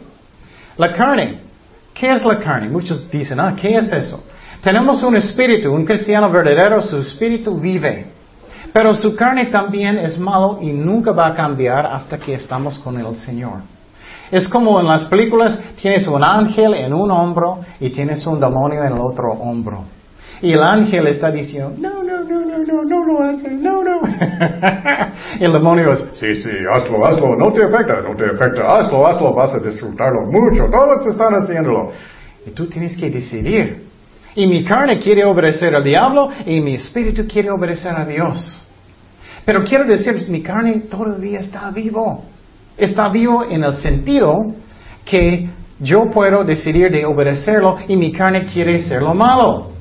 La 0.78 0.94
carne. 0.94 1.40
¿Qué 1.94 2.12
es 2.12 2.24
la 2.24 2.40
carne? 2.40 2.70
Muchos 2.70 3.10
dicen, 3.10 3.40
ah, 3.40 3.56
¿qué 3.60 3.76
es 3.76 3.92
eso? 3.92 4.24
Tenemos 4.62 5.02
un 5.04 5.16
espíritu, 5.18 5.72
un 5.72 5.86
cristiano 5.86 6.30
verdadero, 6.30 6.82
su 6.82 6.98
espíritu 6.98 7.60
vive. 7.60 8.06
Pero 8.72 8.94
su 8.94 9.16
carne 9.16 9.48
también 9.48 9.98
es 9.98 10.18
malo 10.18 10.60
y 10.62 10.72
nunca 10.72 11.12
va 11.12 11.28
a 11.28 11.34
cambiar 11.34 11.88
hasta 11.88 12.18
que 12.18 12.36
estamos 12.36 12.78
con 12.80 13.00
el 13.00 13.16
Señor. 13.16 13.62
Es 14.32 14.48
como 14.48 14.80
en 14.80 14.88
las 14.88 15.06
películas, 15.06 15.60
tienes 15.82 16.08
un 16.08 16.24
ángel 16.24 16.74
en 16.74 16.94
un 16.94 17.10
hombro 17.12 17.60
y 17.80 17.90
tienes 17.90 18.26
un 18.28 18.40
demonio 18.40 18.84
en 18.84 18.94
el 18.94 19.00
otro 19.00 19.30
hombro. 19.32 19.86
Y 20.42 20.54
el 20.54 20.64
ángel 20.64 21.08
está 21.08 21.32
diciendo, 21.32 21.74
no, 21.78 22.02
no, 22.04 22.24
no, 22.24 22.46
no, 22.46 22.58
no, 22.60 22.84
no 22.84 23.06
lo 23.06 23.24
hace, 23.24 23.50
no, 23.52 23.84
no. 23.84 24.02
y 25.40 25.44
el 25.44 25.52
demonio 25.52 25.92
es, 25.92 26.06
sí, 26.14 26.34
sí, 26.36 26.50
hazlo, 26.72 27.06
hazlo, 27.06 27.36
no 27.36 27.52
te 27.52 27.64
afecta, 27.64 28.02
no 28.02 28.16
te 28.16 28.26
afecta, 28.26 28.78
hazlo, 28.78 29.06
hazlo, 29.06 29.34
vas 29.34 29.54
a 29.54 29.60
disfrutarlo 29.60 30.32
mucho, 30.32 30.66
todos 30.72 31.06
están 31.08 31.34
haciéndolo. 31.34 31.92
Y 32.46 32.52
tú 32.52 32.68
tienes 32.68 32.96
que 32.96 33.10
decidir, 33.10 33.90
y 34.36 34.48
mi 34.48 34.64
carne 34.64 35.00
quiere 35.00 35.26
obedecer 35.26 35.76
al 35.76 35.84
diablo 35.84 36.30
y 36.46 36.62
mi 36.62 36.76
espíritu 36.76 37.28
quiere 37.28 37.50
obedecer 37.50 37.94
a 37.94 38.06
Dios. 38.06 38.64
Pero 39.44 39.64
quiero 39.64 39.86
decir, 39.86 40.30
mi 40.30 40.42
carne 40.42 40.84
todavía 40.90 41.40
está 41.40 41.70
vivo. 41.72 42.24
Está 42.80 43.10
vivo 43.10 43.44
en 43.44 43.64
el 43.64 43.74
sentido 43.74 44.38
que 45.04 45.50
yo 45.80 46.10
puedo 46.10 46.44
decidir 46.44 46.90
de 46.92 47.06
obedecerlo 47.06 47.78
y 47.88 47.96
mi 47.96 48.12
carne 48.12 48.46
quiere 48.46 48.78
hacer 48.78 49.02
lo 49.02 49.14
malo. 49.14 49.72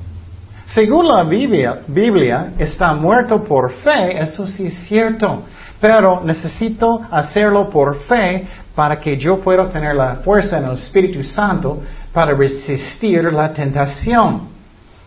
Según 0.65 1.07
la 1.07 1.23
Biblia, 1.23 1.79
Biblia, 1.87 2.53
está 2.57 2.93
muerto 2.93 3.43
por 3.43 3.71
fe, 3.71 4.21
eso 4.21 4.45
sí 4.45 4.67
es 4.67 4.75
cierto, 4.87 5.43
pero 5.79 6.21
necesito 6.23 7.01
hacerlo 7.09 7.69
por 7.69 8.01
fe 8.01 8.45
para 8.75 8.99
que 8.99 9.17
yo 9.17 9.39
pueda 9.39 9.67
tener 9.69 9.95
la 9.95 10.15
fuerza 10.17 10.57
en 10.59 10.65
el 10.65 10.73
Espíritu 10.73 11.23
Santo 11.23 11.81
para 12.13 12.35
resistir 12.35 13.23
la 13.33 13.51
tentación. 13.51 14.49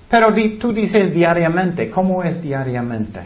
Pero 0.09 0.35
tú 0.59 0.73
dices 0.73 1.15
diariamente, 1.15 1.91
¿cómo 1.91 2.23
es 2.23 2.43
diariamente? 2.43 3.21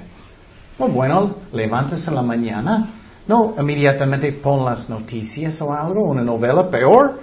Oh, 0.79 0.88
bueno, 0.88 1.37
levantas 1.52 2.07
en 2.07 2.14
la 2.14 2.22
mañana, 2.22 2.90
no 3.28 3.54
inmediatamente 3.58 4.32
pon 4.32 4.64
las 4.64 4.88
noticias 4.88 5.60
o 5.60 5.72
algo, 5.72 6.04
una 6.04 6.22
novela 6.22 6.70
peor. 6.70 7.18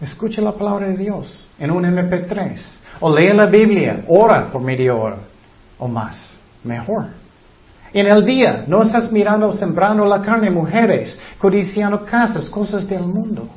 Escucha 0.00 0.42
la 0.42 0.52
palabra 0.52 0.88
de 0.88 0.96
Dios 0.96 1.48
en 1.58 1.70
un 1.70 1.84
MP3. 1.84 2.58
O 3.00 3.14
lee 3.14 3.32
la 3.32 3.46
Biblia, 3.46 4.04
ora 4.08 4.48
por 4.52 4.60
media 4.62 4.94
hora 4.94 5.18
o 5.78 5.88
más. 5.88 6.38
Mejor. 6.62 7.06
En 7.92 8.06
el 8.06 8.24
día, 8.24 8.64
no 8.66 8.82
estás 8.82 9.12
mirando, 9.12 9.52
sembrando 9.52 10.04
la 10.04 10.20
carne, 10.20 10.50
mujeres, 10.50 11.18
codiciando 11.38 12.04
casas, 12.04 12.50
cosas 12.50 12.88
del 12.88 13.02
mundo. 13.02 13.48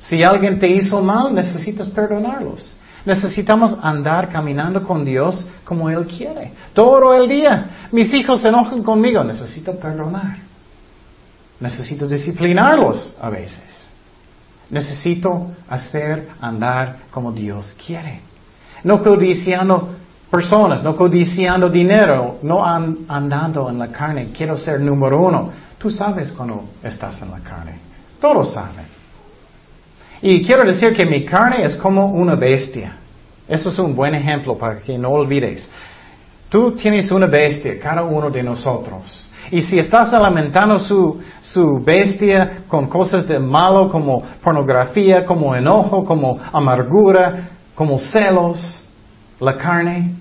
Si 0.00 0.22
alguien 0.22 0.58
te 0.58 0.66
hizo 0.66 1.00
mal, 1.00 1.32
necesitas 1.32 1.88
perdonarlos. 1.88 2.74
Necesitamos 3.04 3.76
andar 3.82 4.30
caminando 4.30 4.82
con 4.82 5.04
Dios 5.04 5.46
como 5.64 5.90
Él 5.90 6.06
quiere. 6.06 6.52
Todo 6.72 7.14
el 7.14 7.28
día. 7.28 7.88
Mis 7.92 8.12
hijos 8.14 8.40
se 8.40 8.48
enojan 8.48 8.82
conmigo. 8.82 9.22
Necesito 9.22 9.78
perdonar. 9.78 10.38
Necesito 11.60 12.06
disciplinarlos 12.06 13.14
a 13.20 13.28
veces. 13.28 13.62
Necesito 14.70 15.52
hacer 15.68 16.28
andar 16.40 16.96
como 17.10 17.30
Dios 17.32 17.76
quiere. 17.86 18.20
No 18.82 19.02
codiciando 19.02 19.90
personas, 20.30 20.82
no 20.82 20.96
codiciando 20.96 21.68
dinero, 21.68 22.38
no 22.42 22.64
andando 22.64 23.68
en 23.68 23.78
la 23.78 23.88
carne. 23.88 24.30
Quiero 24.34 24.56
ser 24.56 24.80
número 24.80 25.22
uno. 25.22 25.50
Tú 25.78 25.90
sabes 25.90 26.32
cuando 26.32 26.70
estás 26.82 27.20
en 27.20 27.30
la 27.30 27.40
carne. 27.40 27.74
Todos 28.18 28.52
saben. 28.54 29.03
Y 30.26 30.42
quiero 30.42 30.66
decir 30.66 30.94
que 30.94 31.04
mi 31.04 31.22
carne 31.26 31.66
es 31.66 31.76
como 31.76 32.06
una 32.06 32.34
bestia. 32.34 32.96
Eso 33.46 33.68
es 33.68 33.78
un 33.78 33.94
buen 33.94 34.14
ejemplo 34.14 34.56
para 34.56 34.78
que 34.78 34.96
no 34.96 35.10
olvides. 35.10 35.68
Tú 36.48 36.72
tienes 36.72 37.10
una 37.10 37.26
bestia, 37.26 37.78
cada 37.78 38.04
uno 38.04 38.30
de 38.30 38.42
nosotros. 38.42 39.28
Y 39.50 39.60
si 39.60 39.78
estás 39.78 40.14
alimentando 40.14 40.78
su, 40.78 41.20
su 41.42 41.78
bestia 41.84 42.62
con 42.68 42.86
cosas 42.86 43.28
de 43.28 43.38
malo 43.38 43.90
como 43.90 44.22
pornografía, 44.42 45.26
como 45.26 45.54
enojo, 45.54 46.06
como 46.06 46.40
amargura, 46.54 47.50
como 47.74 47.98
celos, 47.98 48.82
la 49.38 49.58
carne, 49.58 50.14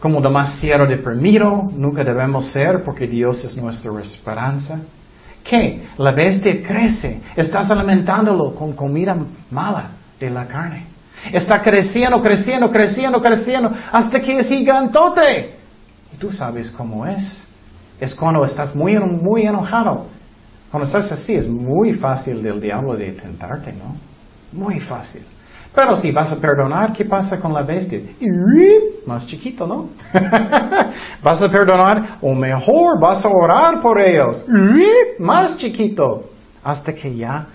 como 0.00 0.22
demasiado 0.22 0.86
deprimido, 0.86 1.68
nunca 1.76 2.02
debemos 2.02 2.46
ser 2.46 2.82
porque 2.82 3.06
Dios 3.06 3.44
es 3.44 3.58
nuestra 3.58 3.92
esperanza. 4.00 4.80
¿Qué? 5.44 5.82
La 5.98 6.12
bestia 6.12 6.62
crece. 6.66 7.20
Estás 7.36 7.70
alimentándolo 7.70 8.54
con 8.54 8.72
comida 8.72 9.16
mala 9.50 9.90
de 10.18 10.30
la 10.30 10.46
carne. 10.46 10.86
Está 11.32 11.60
creciendo, 11.60 12.20
creciendo, 12.20 12.70
creciendo, 12.70 13.20
creciendo, 13.20 13.72
hasta 13.92 14.20
que 14.20 14.38
es 14.40 14.48
gigantote. 14.48 15.54
Y 16.12 16.16
tú 16.16 16.32
sabes 16.32 16.70
cómo 16.70 17.06
es. 17.06 17.42
Es 18.00 18.14
cuando 18.14 18.44
estás 18.44 18.74
muy, 18.74 18.98
muy 18.98 19.42
enojado. 19.42 20.06
Cuando 20.70 20.86
estás 20.86 21.12
así, 21.12 21.34
es 21.34 21.46
muy 21.46 21.94
fácil 21.94 22.42
del 22.42 22.60
diablo 22.60 22.96
de 22.96 23.12
tentarte, 23.12 23.72
¿no? 23.72 23.94
Muy 24.52 24.80
fácil. 24.80 25.22
Pero 25.74 25.96
si 25.96 26.12
vas 26.12 26.30
a 26.30 26.36
perdonar, 26.36 26.92
¿qué 26.92 27.04
pasa 27.04 27.40
con 27.40 27.54
la 27.54 27.62
bestia? 27.62 28.00
Más 29.06 29.26
chiquito, 29.26 29.66
¿no? 29.66 29.88
vas 31.22 31.40
a 31.40 31.48
perdonar, 31.48 32.18
o 32.20 32.34
mejor, 32.34 33.00
vas 33.00 33.24
a 33.24 33.28
orar 33.28 33.80
por 33.80 34.00
ellos. 34.00 34.44
Más 35.18 35.56
chiquito. 35.56 36.24
Hasta 36.62 36.94
que 36.94 37.16
ya, 37.16 37.46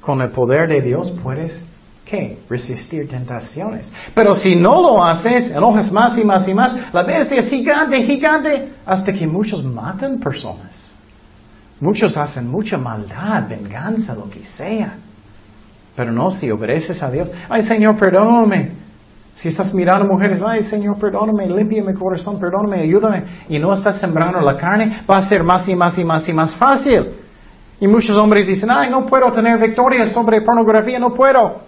con 0.00 0.22
el 0.22 0.30
poder 0.30 0.68
de 0.68 0.80
Dios, 0.80 1.12
puedes, 1.22 1.60
¿qué? 2.04 2.38
Resistir 2.48 3.08
tentaciones. 3.08 3.92
Pero 4.14 4.34
si 4.36 4.54
no 4.54 4.80
lo 4.80 5.04
haces, 5.04 5.50
enojas 5.50 5.90
más 5.90 6.16
y 6.16 6.24
más 6.24 6.48
y 6.48 6.54
más, 6.54 6.92
la 6.92 7.02
bestia 7.02 7.40
es 7.40 7.50
gigante, 7.50 8.04
gigante, 8.04 8.72
hasta 8.86 9.12
que 9.12 9.26
muchos 9.26 9.64
matan 9.64 10.20
personas. 10.20 10.72
Muchos 11.80 12.16
hacen 12.16 12.48
mucha 12.48 12.78
maldad, 12.78 13.48
venganza, 13.48 14.14
lo 14.14 14.30
que 14.30 14.44
sea. 14.56 14.94
Pero 15.96 16.12
no, 16.12 16.30
si 16.30 16.50
obedeces 16.50 17.02
a 17.02 17.10
Dios, 17.10 17.30
ay 17.48 17.62
Señor, 17.62 17.96
perdóname. 17.96 18.72
Si 19.36 19.48
estás 19.48 19.74
mirando 19.74 20.06
mujeres, 20.06 20.42
ay 20.44 20.64
Señor, 20.64 20.98
perdóname, 20.98 21.46
limpia 21.48 21.82
mi 21.82 21.94
corazón, 21.94 22.38
perdóname, 22.38 22.82
ayúdame, 22.82 23.24
y 23.48 23.58
no 23.58 23.72
estás 23.72 24.00
sembrando 24.00 24.40
la 24.40 24.56
carne, 24.56 25.02
va 25.10 25.18
a 25.18 25.28
ser 25.28 25.42
más 25.42 25.68
y 25.68 25.74
más 25.74 25.98
y 25.98 26.04
más 26.04 26.28
y 26.28 26.32
más 26.32 26.54
fácil. 26.56 27.14
Y 27.80 27.88
muchos 27.88 28.16
hombres 28.16 28.46
dicen, 28.46 28.70
ay, 28.70 28.90
no 28.90 29.04
puedo 29.06 29.30
tener 29.32 29.58
victoria 29.58 30.06
sobre 30.08 30.40
pornografía, 30.42 30.98
no 30.98 31.12
puedo. 31.12 31.60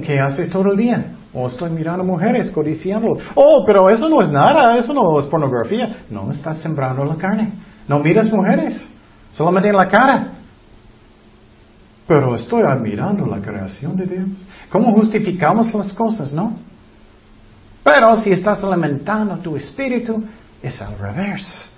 ¿Qué 0.00 0.18
haces 0.18 0.48
todo 0.48 0.70
el 0.70 0.76
día? 0.76 1.04
O 1.34 1.44
oh, 1.44 1.48
estoy 1.48 1.70
mirando 1.70 2.04
mujeres, 2.04 2.50
codiciando. 2.50 3.08
Oh, 3.34 3.64
pero 3.66 3.90
eso 3.90 4.08
no 4.08 4.22
es 4.22 4.28
nada, 4.28 4.76
eso 4.76 4.92
no 4.92 5.18
es 5.18 5.26
pornografía. 5.26 6.04
No 6.10 6.30
estás 6.30 6.58
sembrando 6.58 7.04
la 7.04 7.16
carne. 7.16 7.52
No 7.88 7.98
miras 7.98 8.32
mujeres, 8.32 8.86
solamente 9.30 9.68
en 9.68 9.76
la 9.76 9.88
cara. 9.88 10.28
Pero 12.12 12.34
estoy 12.34 12.62
admirando 12.64 13.24
la 13.24 13.40
creación 13.40 13.96
de 13.96 14.04
Dios. 14.04 14.28
¿Cómo 14.68 14.92
justificamos 14.92 15.72
las 15.72 15.94
cosas, 15.94 16.30
no? 16.30 16.58
Pero 17.82 18.16
si 18.16 18.30
estás 18.32 18.62
alimentando 18.62 19.38
tu 19.38 19.56
espíritu, 19.56 20.22
es 20.62 20.82
al 20.82 20.98
revés. 20.98 21.70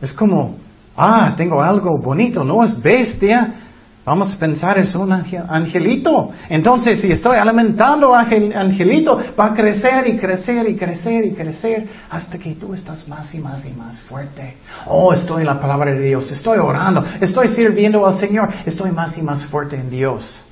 Es 0.00 0.14
como, 0.14 0.56
ah, 0.96 1.34
tengo 1.36 1.62
algo 1.62 1.98
bonito, 1.98 2.42
no 2.44 2.64
es 2.64 2.80
bestia, 2.80 3.67
Vamos 4.04 4.32
a 4.32 4.38
pensar, 4.38 4.78
es 4.78 4.94
un 4.94 5.12
angelito. 5.12 6.30
Entonces, 6.48 7.00
si 7.00 7.12
estoy 7.12 7.36
alimentando 7.36 8.14
a 8.14 8.20
angelito, 8.20 9.20
va 9.38 9.46
a 9.46 9.54
crecer 9.54 10.06
y 10.06 10.16
crecer 10.16 10.66
y 10.66 10.76
crecer 10.76 11.26
y 11.26 11.32
crecer 11.32 11.86
hasta 12.08 12.38
que 12.38 12.54
tú 12.54 12.72
estás 12.72 13.06
más 13.06 13.34
y 13.34 13.38
más 13.38 13.66
y 13.66 13.70
más 13.70 14.00
fuerte. 14.02 14.56
Oh, 14.86 15.12
estoy 15.12 15.42
en 15.42 15.48
la 15.48 15.60
palabra 15.60 15.92
de 15.92 16.00
Dios, 16.00 16.30
estoy 16.30 16.58
orando, 16.58 17.04
estoy 17.20 17.48
sirviendo 17.48 18.06
al 18.06 18.18
Señor, 18.18 18.48
estoy 18.64 18.92
más 18.92 19.16
y 19.18 19.22
más 19.22 19.44
fuerte 19.44 19.76
en 19.76 19.90
Dios. 19.90 20.42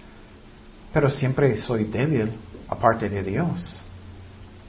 Pero 0.93 1.09
siempre 1.09 1.57
soy 1.57 1.85
débil 1.85 2.33
aparte 2.69 3.09
de 3.09 3.23
Dios. 3.23 3.81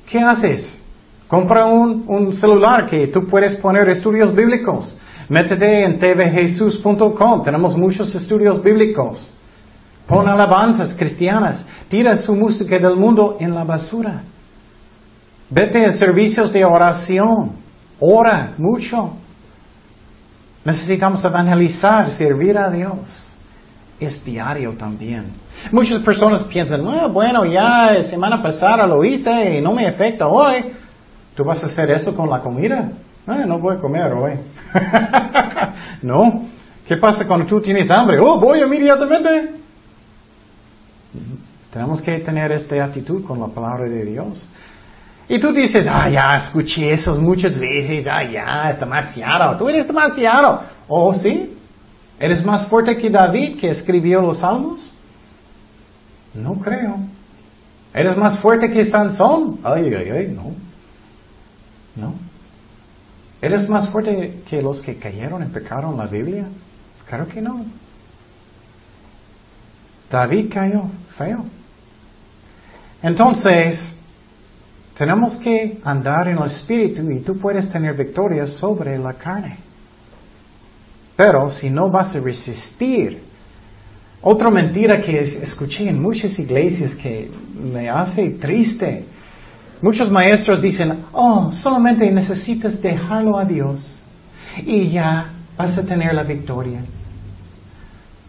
¿Qué 0.10 0.22
haces? 0.22 0.82
Compra 1.28 1.66
un, 1.66 2.06
un 2.08 2.32
celular 2.32 2.86
que 2.86 3.08
tú 3.08 3.28
puedes 3.28 3.56
poner 3.56 3.90
estudios 3.90 4.34
bíblicos. 4.34 4.96
Métete 5.30 5.84
en 5.84 6.00
tvjesus.com, 6.00 7.44
tenemos 7.44 7.76
muchos 7.76 8.14
estudios 8.16 8.64
bíblicos. 8.64 9.34
Pon 10.08 10.28
alabanzas 10.28 10.94
cristianas, 10.94 11.66
tira 11.90 12.16
su 12.16 12.34
música 12.34 12.80
del 12.80 12.96
mundo 12.96 13.36
en 13.40 13.54
la 13.54 13.66
basura. 13.66 14.24
Vete 15.50 15.86
a 15.86 15.92
servicios 15.92 16.52
de 16.54 16.64
oración, 16.64 17.52
ora 18.00 18.54
mucho. 18.58 19.12
Necesitamos 20.64 21.24
evangelizar, 21.24 22.12
servir 22.12 22.58
a 22.58 22.70
Dios. 22.70 23.34
Es 24.00 24.24
diario 24.24 24.74
también. 24.74 25.26
Muchas 25.72 26.02
personas 26.04 26.44
piensan, 26.44 26.88
ah, 26.88 27.08
bueno, 27.08 27.46
ya 27.46 28.04
semana 28.04 28.42
pasada 28.42 28.86
lo 28.86 29.04
hice 29.04 29.58
y 29.58 29.62
no 29.62 29.74
me 29.74 29.88
afecta 29.88 30.28
hoy. 30.28 30.72
¿Tú 31.36 31.44
vas 31.44 31.62
a 31.64 31.68
hacer 31.68 31.92
eso 31.92 32.16
con 32.16 32.30
la 32.30 32.40
comida? 32.40 32.92
Ah, 33.28 33.44
no 33.46 33.60
voy 33.60 33.76
a 33.76 33.80
comer 33.80 34.14
hoy. 34.14 34.34
no. 36.02 36.46
¿Qué 36.88 36.96
pasa 36.96 37.28
cuando 37.28 37.46
tú 37.46 37.60
tienes 37.60 37.92
hambre? 37.92 38.18
Oh, 38.20 38.40
voy 38.40 38.62
inmediatamente. 38.62 39.56
Tenemos 41.72 42.02
que 42.02 42.20
tener 42.20 42.54
esta 42.54 42.84
actitud 42.86 43.26
con 43.26 43.40
la 43.42 43.48
palabra 43.48 43.90
de 43.90 44.06
Dios. 44.06 44.48
Y 45.28 45.40
tú 45.40 45.52
dices, 45.52 45.86
ah, 45.90 46.10
ya, 46.10 46.38
escuché 46.38 46.94
eso 46.94 47.20
muchas 47.20 47.60
veces, 47.60 48.08
ah, 48.10 48.24
ya, 48.24 48.70
es 48.70 48.80
demasiado, 48.80 49.58
tú 49.58 49.68
eres 49.68 49.86
demasiado. 49.86 50.62
Oh, 50.88 51.14
sí, 51.14 51.54
¿eres 52.18 52.46
más 52.46 52.68
fuerte 52.68 52.96
que 52.96 53.10
David 53.10 53.60
que 53.60 53.70
escribió 53.72 54.22
los 54.22 54.38
salmos? 54.38 54.90
No 56.34 56.54
creo. 56.54 56.98
¿Eres 57.94 58.16
más 58.16 58.40
fuerte 58.40 58.72
que 58.72 58.86
Sansón? 58.86 59.60
Ay, 59.64 59.94
ay, 59.94 60.10
ay, 60.10 60.28
no. 60.28 60.54
No. 61.96 62.27
¿Eres 63.42 63.70
más 63.70 63.90
fuerte 63.90 64.42
que 64.50 64.62
los 64.62 64.82
que 64.82 64.98
cayeron 64.98 65.44
en 65.44 65.52
pecado 65.52 65.96
la 65.96 66.08
Biblia? 66.08 66.48
Claro 67.08 67.28
que 67.28 67.42
no. 67.42 67.66
David 70.10 70.52
cayó 70.52 70.84
feo. 71.18 71.46
Entonces, 73.04 73.94
tenemos 74.98 75.38
que 75.38 75.80
andar 75.84 76.28
en 76.28 76.38
el 76.38 76.46
Espíritu 76.46 77.10
y 77.12 77.20
tú 77.20 77.38
puedes 77.38 77.70
tener 77.70 77.96
victoria 77.96 78.48
sobre 78.48 78.98
la 78.98 79.14
carne. 79.14 79.58
Pero 81.16 81.50
si 81.52 81.70
no 81.70 81.90
vas 81.90 82.16
a 82.16 82.20
resistir, 82.20 83.22
otra 84.22 84.50
mentira 84.50 85.00
que 85.00 85.20
escuché 85.20 85.90
en 85.90 86.02
muchas 86.02 86.38
iglesias 86.40 86.96
que 86.96 87.30
me 87.56 87.90
hace 87.90 88.32
triste, 88.32 89.06
Muchos 89.82 90.10
maestros 90.10 90.62
dicen, 90.62 91.06
oh, 91.12 91.52
solamente 91.52 92.10
necesitas 92.12 92.82
dejarlo 92.82 93.38
a 93.38 93.46
Dios 93.46 94.04
y 94.66 94.90
ya 94.90 95.30
vas 95.58 95.78
a 95.78 95.86
tener 95.86 96.14
la 96.14 96.24
victoria. 96.24 96.82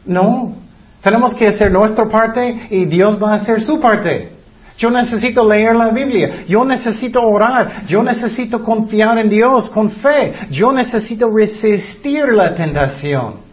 No, 0.04 0.54
tenemos 1.02 1.34
que 1.34 1.48
hacer 1.48 1.70
nuestra 1.70 2.06
parte 2.06 2.68
y 2.70 2.84
Dios 2.84 3.22
va 3.22 3.32
a 3.32 3.34
hacer 3.36 3.62
su 3.62 3.80
parte. 3.80 4.32
Yo 4.76 4.90
necesito 4.90 5.46
leer 5.48 5.74
la 5.74 5.88
Biblia, 5.88 6.44
yo 6.46 6.64
necesito 6.64 7.20
orar, 7.20 7.86
yo 7.86 8.02
necesito 8.02 8.62
confiar 8.62 9.18
en 9.18 9.28
Dios 9.28 9.68
con 9.70 9.90
fe, 9.90 10.34
yo 10.50 10.70
necesito 10.72 11.26
resistir 11.28 12.28
la 12.32 12.54
tentación. 12.54 13.48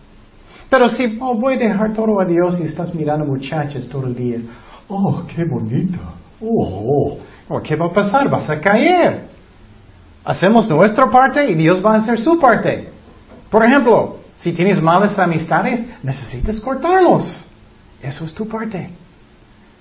Pero 0.70 0.88
si 0.90 1.18
oh, 1.20 1.36
voy 1.36 1.56
a 1.56 1.58
dejar 1.58 1.94
todo 1.94 2.22
a 2.22 2.26
Dios 2.26 2.60
y 2.60 2.64
estás 2.64 2.94
mirando 2.94 3.26
muchachas 3.26 3.88
todo 3.88 4.06
el 4.06 4.16
día, 4.16 4.38
oh, 4.88 5.24
qué 5.34 5.46
bonito, 5.46 6.00
oh, 6.42 7.18
¿Qué 7.64 7.76
va 7.76 7.86
a 7.86 7.94
pasar? 7.94 8.30
Vas 8.30 8.50
a 8.50 8.60
caer. 8.60 9.28
Hacemos 10.24 10.68
nuestra 10.68 11.10
parte 11.10 11.50
y 11.50 11.54
Dios 11.54 11.84
va 11.86 11.94
a 11.94 11.98
hacer 11.98 12.20
su 12.20 12.40
parte. 12.40 12.90
Por 13.50 13.64
ejemplo, 13.64 14.18
si 14.36 14.52
tienes 14.54 14.82
malas 14.82 15.18
amistades, 15.20 15.82
necesitas 16.02 16.60
cortarlos. 16.60 17.46
Eso 18.02 18.26
es 18.26 18.34
tu 18.34 18.48
parte. 18.48 18.90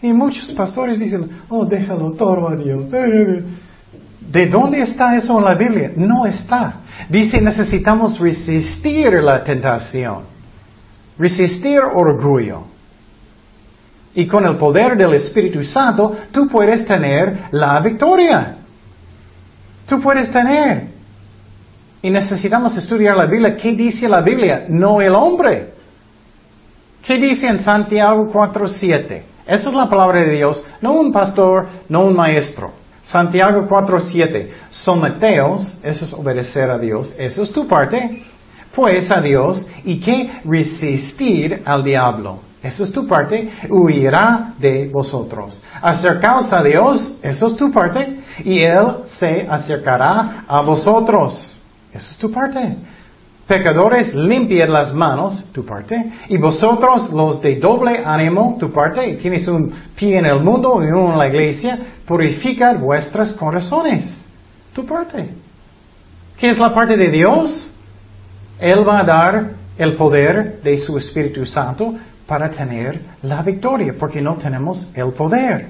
Y 0.02 0.12
muchos 0.12 0.52
pastores 0.52 0.98
dicen, 0.98 1.30
oh, 1.48 1.64
déjalo 1.64 2.12
todo 2.12 2.48
a 2.48 2.56
Dios. 2.56 2.90
¿De 2.90 4.46
dónde 4.46 4.82
está 4.82 5.16
eso 5.16 5.38
en 5.38 5.44
la 5.44 5.54
Biblia? 5.54 5.92
No 5.96 6.26
está. 6.26 6.80
Dice, 7.08 7.40
necesitamos 7.40 8.18
resistir 8.18 9.12
la 9.22 9.42
tentación. 9.42 10.24
Resistir 11.18 11.80
orgullo. 11.80 12.73
Y 14.14 14.26
con 14.26 14.46
el 14.46 14.56
poder 14.56 14.96
del 14.96 15.14
Espíritu 15.14 15.62
Santo, 15.64 16.16
tú 16.30 16.48
puedes 16.48 16.86
tener 16.86 17.36
la 17.50 17.80
victoria. 17.80 18.56
Tú 19.86 20.00
puedes 20.00 20.30
tener. 20.30 20.88
Y 22.00 22.10
necesitamos 22.10 22.76
estudiar 22.76 23.16
la 23.16 23.26
Biblia. 23.26 23.56
¿Qué 23.56 23.72
dice 23.72 24.08
la 24.08 24.20
Biblia? 24.20 24.66
No 24.68 25.00
el 25.00 25.14
hombre. 25.14 25.74
¿Qué 27.02 27.18
dice 27.18 27.46
en 27.48 27.62
Santiago 27.62 28.30
4.7? 28.32 29.22
Esa 29.46 29.68
es 29.68 29.74
la 29.74 29.90
palabra 29.90 30.20
de 30.20 30.30
Dios, 30.36 30.62
no 30.80 30.92
un 30.92 31.12
pastor, 31.12 31.66
no 31.88 32.06
un 32.06 32.16
maestro. 32.16 32.72
Santiago 33.02 33.68
4.7. 33.68 34.48
Someteos, 34.70 35.78
eso 35.82 36.04
es 36.06 36.12
obedecer 36.14 36.70
a 36.70 36.78
Dios, 36.78 37.14
eso 37.18 37.42
es 37.42 37.52
tu 37.52 37.68
parte, 37.68 38.22
pues 38.74 39.10
a 39.10 39.20
Dios, 39.20 39.66
y 39.84 40.00
que 40.00 40.30
resistir 40.44 41.62
al 41.66 41.84
diablo. 41.84 42.40
Eso 42.64 42.84
es 42.84 42.92
tu 42.92 43.06
parte. 43.06 43.50
Huirá 43.68 44.54
de 44.58 44.88
vosotros. 44.88 45.62
Acercaos 45.82 46.50
a 46.50 46.62
Dios. 46.62 47.12
Eso 47.22 47.48
es 47.48 47.56
tu 47.56 47.70
parte. 47.70 48.20
Y 48.42 48.60
Él 48.60 49.04
se 49.18 49.46
acercará 49.48 50.44
a 50.48 50.62
vosotros. 50.62 51.60
Eso 51.92 52.10
es 52.10 52.16
tu 52.16 52.32
parte. 52.32 52.76
Pecadores, 53.46 54.14
limpiad 54.14 54.70
las 54.70 54.94
manos, 54.94 55.44
tu 55.52 55.66
parte. 55.66 56.10
Y 56.30 56.38
vosotros, 56.38 57.12
los 57.12 57.42
de 57.42 57.56
doble 57.56 58.02
ánimo, 58.02 58.56
tu 58.58 58.72
parte. 58.72 59.10
Y 59.10 59.16
tienes 59.16 59.46
un 59.46 59.70
pie 59.94 60.16
en 60.16 60.24
el 60.24 60.42
mundo 60.42 60.82
y 60.82 60.86
uno 60.86 61.12
en 61.12 61.18
la 61.18 61.28
iglesia. 61.28 61.78
Purificad 62.06 62.78
vuestros 62.78 63.34
corazones. 63.34 64.06
Tu 64.72 64.86
parte. 64.86 65.28
¿Qué 66.38 66.48
es 66.48 66.58
la 66.58 66.72
parte 66.72 66.96
de 66.96 67.10
Dios? 67.10 67.74
Él 68.58 68.88
va 68.88 69.00
a 69.00 69.04
dar 69.04 69.50
el 69.76 69.92
poder 69.96 70.62
de 70.62 70.78
su 70.78 70.96
Espíritu 70.96 71.44
Santo 71.44 71.94
para 72.26 72.50
tener 72.50 73.00
la 73.22 73.42
victoria, 73.42 73.94
porque 73.98 74.20
no 74.20 74.34
tenemos 74.36 74.88
el 74.94 75.12
poder. 75.12 75.68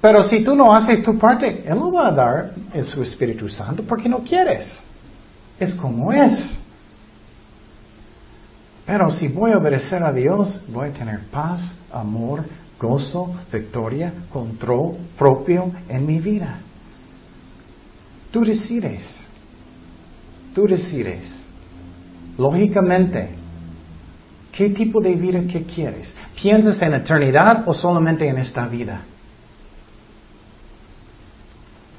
Pero 0.00 0.22
si 0.22 0.44
tú 0.44 0.54
no 0.54 0.74
haces 0.74 1.02
tu 1.02 1.18
parte, 1.18 1.64
Él 1.66 1.76
no 1.78 1.90
va 1.90 2.08
a 2.08 2.12
dar 2.12 2.52
su 2.82 3.02
Espíritu 3.02 3.48
Santo 3.48 3.82
porque 3.84 4.08
no 4.08 4.18
quieres. 4.18 4.66
Es 5.58 5.72
como 5.74 6.12
es. 6.12 6.58
Pero 8.84 9.10
si 9.10 9.28
voy 9.28 9.52
a 9.52 9.58
obedecer 9.58 10.02
a 10.02 10.12
Dios, 10.12 10.62
voy 10.68 10.88
a 10.88 10.92
tener 10.92 11.20
paz, 11.30 11.74
amor, 11.90 12.44
gozo, 12.78 13.34
victoria, 13.50 14.12
control 14.30 14.96
propio 15.16 15.72
en 15.88 16.04
mi 16.04 16.18
vida. 16.20 16.58
Tú 18.30 18.44
decides. 18.44 19.24
Tú 20.54 20.66
decides. 20.66 21.32
Lógicamente, 22.36 23.30
¿qué 24.56 24.70
tipo 24.70 25.00
de 25.00 25.14
vida 25.14 25.40
que 25.50 25.64
quieres? 25.64 26.14
¿Piensas 26.40 26.80
en 26.82 26.94
eternidad 26.94 27.64
o 27.66 27.74
solamente 27.74 28.26
en 28.28 28.38
esta 28.38 28.66
vida? 28.68 29.00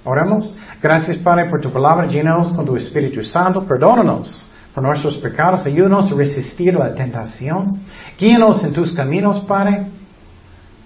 Oremos. 0.06 0.54
Gracias, 0.82 1.18
Padre, 1.18 1.50
por 1.50 1.60
tu 1.60 1.72
palabra. 1.72 2.06
Llénanos 2.08 2.54
con 2.54 2.66
tu 2.66 2.76
Espíritu 2.76 3.24
Santo. 3.24 3.64
Perdónanos 3.66 4.46
por 4.74 4.84
nuestros 4.84 5.18
pecados. 5.18 5.66
Ayúdanos 5.66 6.12
a 6.12 6.16
resistir 6.16 6.76
la 6.76 6.94
tentación. 6.94 7.80
Guíanos 8.18 8.64
en 8.64 8.72
tus 8.72 8.94
caminos, 8.94 9.40
Padre. 9.42 9.88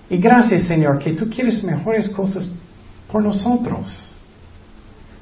Y 0.10 0.18
gracias, 0.18 0.64
Señor, 0.64 0.98
que 1.00 1.14
tú 1.14 1.30
quieres 1.30 1.64
mejores 1.64 2.10
cosas 2.10 2.50
por 3.12 3.24
nosotros. 3.24 3.94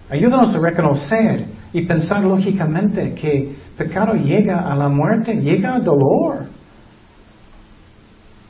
Ayúdanos 0.09 0.55
a 0.55 0.59
reconocer 0.59 1.56
y 1.73 1.81
pensar 1.83 2.23
lógicamente 2.23 3.13
que 3.13 3.55
pecado 3.77 4.13
llega 4.13 4.71
a 4.71 4.75
la 4.75 4.89
muerte, 4.89 5.35
llega 5.35 5.75
al 5.75 5.83
dolor. 5.83 6.45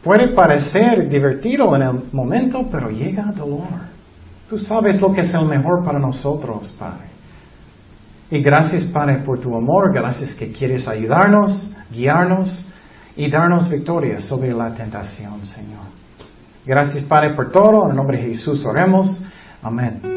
Puede 0.03 0.29
parecer 0.29 1.09
divertido 1.09 1.75
en 1.75 1.81
el 1.81 1.99
momento, 2.11 2.67
pero 2.71 2.89
llega 2.89 3.29
al 3.29 3.35
dolor. 3.35 3.97
Tú 4.49 4.57
sabes 4.57 5.01
lo 5.01 5.11
que 5.11 5.21
es 5.21 5.33
el 5.33 5.45
mejor 5.45 5.83
para 5.83 5.99
nosotros, 5.99 6.73
Padre. 6.79 7.07
Y 8.29 8.41
gracias, 8.41 8.85
Padre, 8.85 9.19
por 9.25 9.39
tu 9.39 9.55
amor. 9.55 9.93
Gracias 9.93 10.33
que 10.33 10.51
quieres 10.51 10.87
ayudarnos, 10.87 11.71
guiarnos 11.91 12.65
y 13.15 13.29
darnos 13.29 13.69
victoria 13.69 14.21
sobre 14.21 14.53
la 14.53 14.73
tentación, 14.73 15.45
Señor. 15.45 15.97
Gracias, 16.65 17.03
Padre, 17.05 17.33
por 17.33 17.51
todo. 17.51 17.85
En 17.85 17.91
el 17.91 17.95
nombre 17.95 18.17
de 18.17 18.27
Jesús 18.27 18.65
oremos. 18.65 19.23
Amén. 19.61 20.16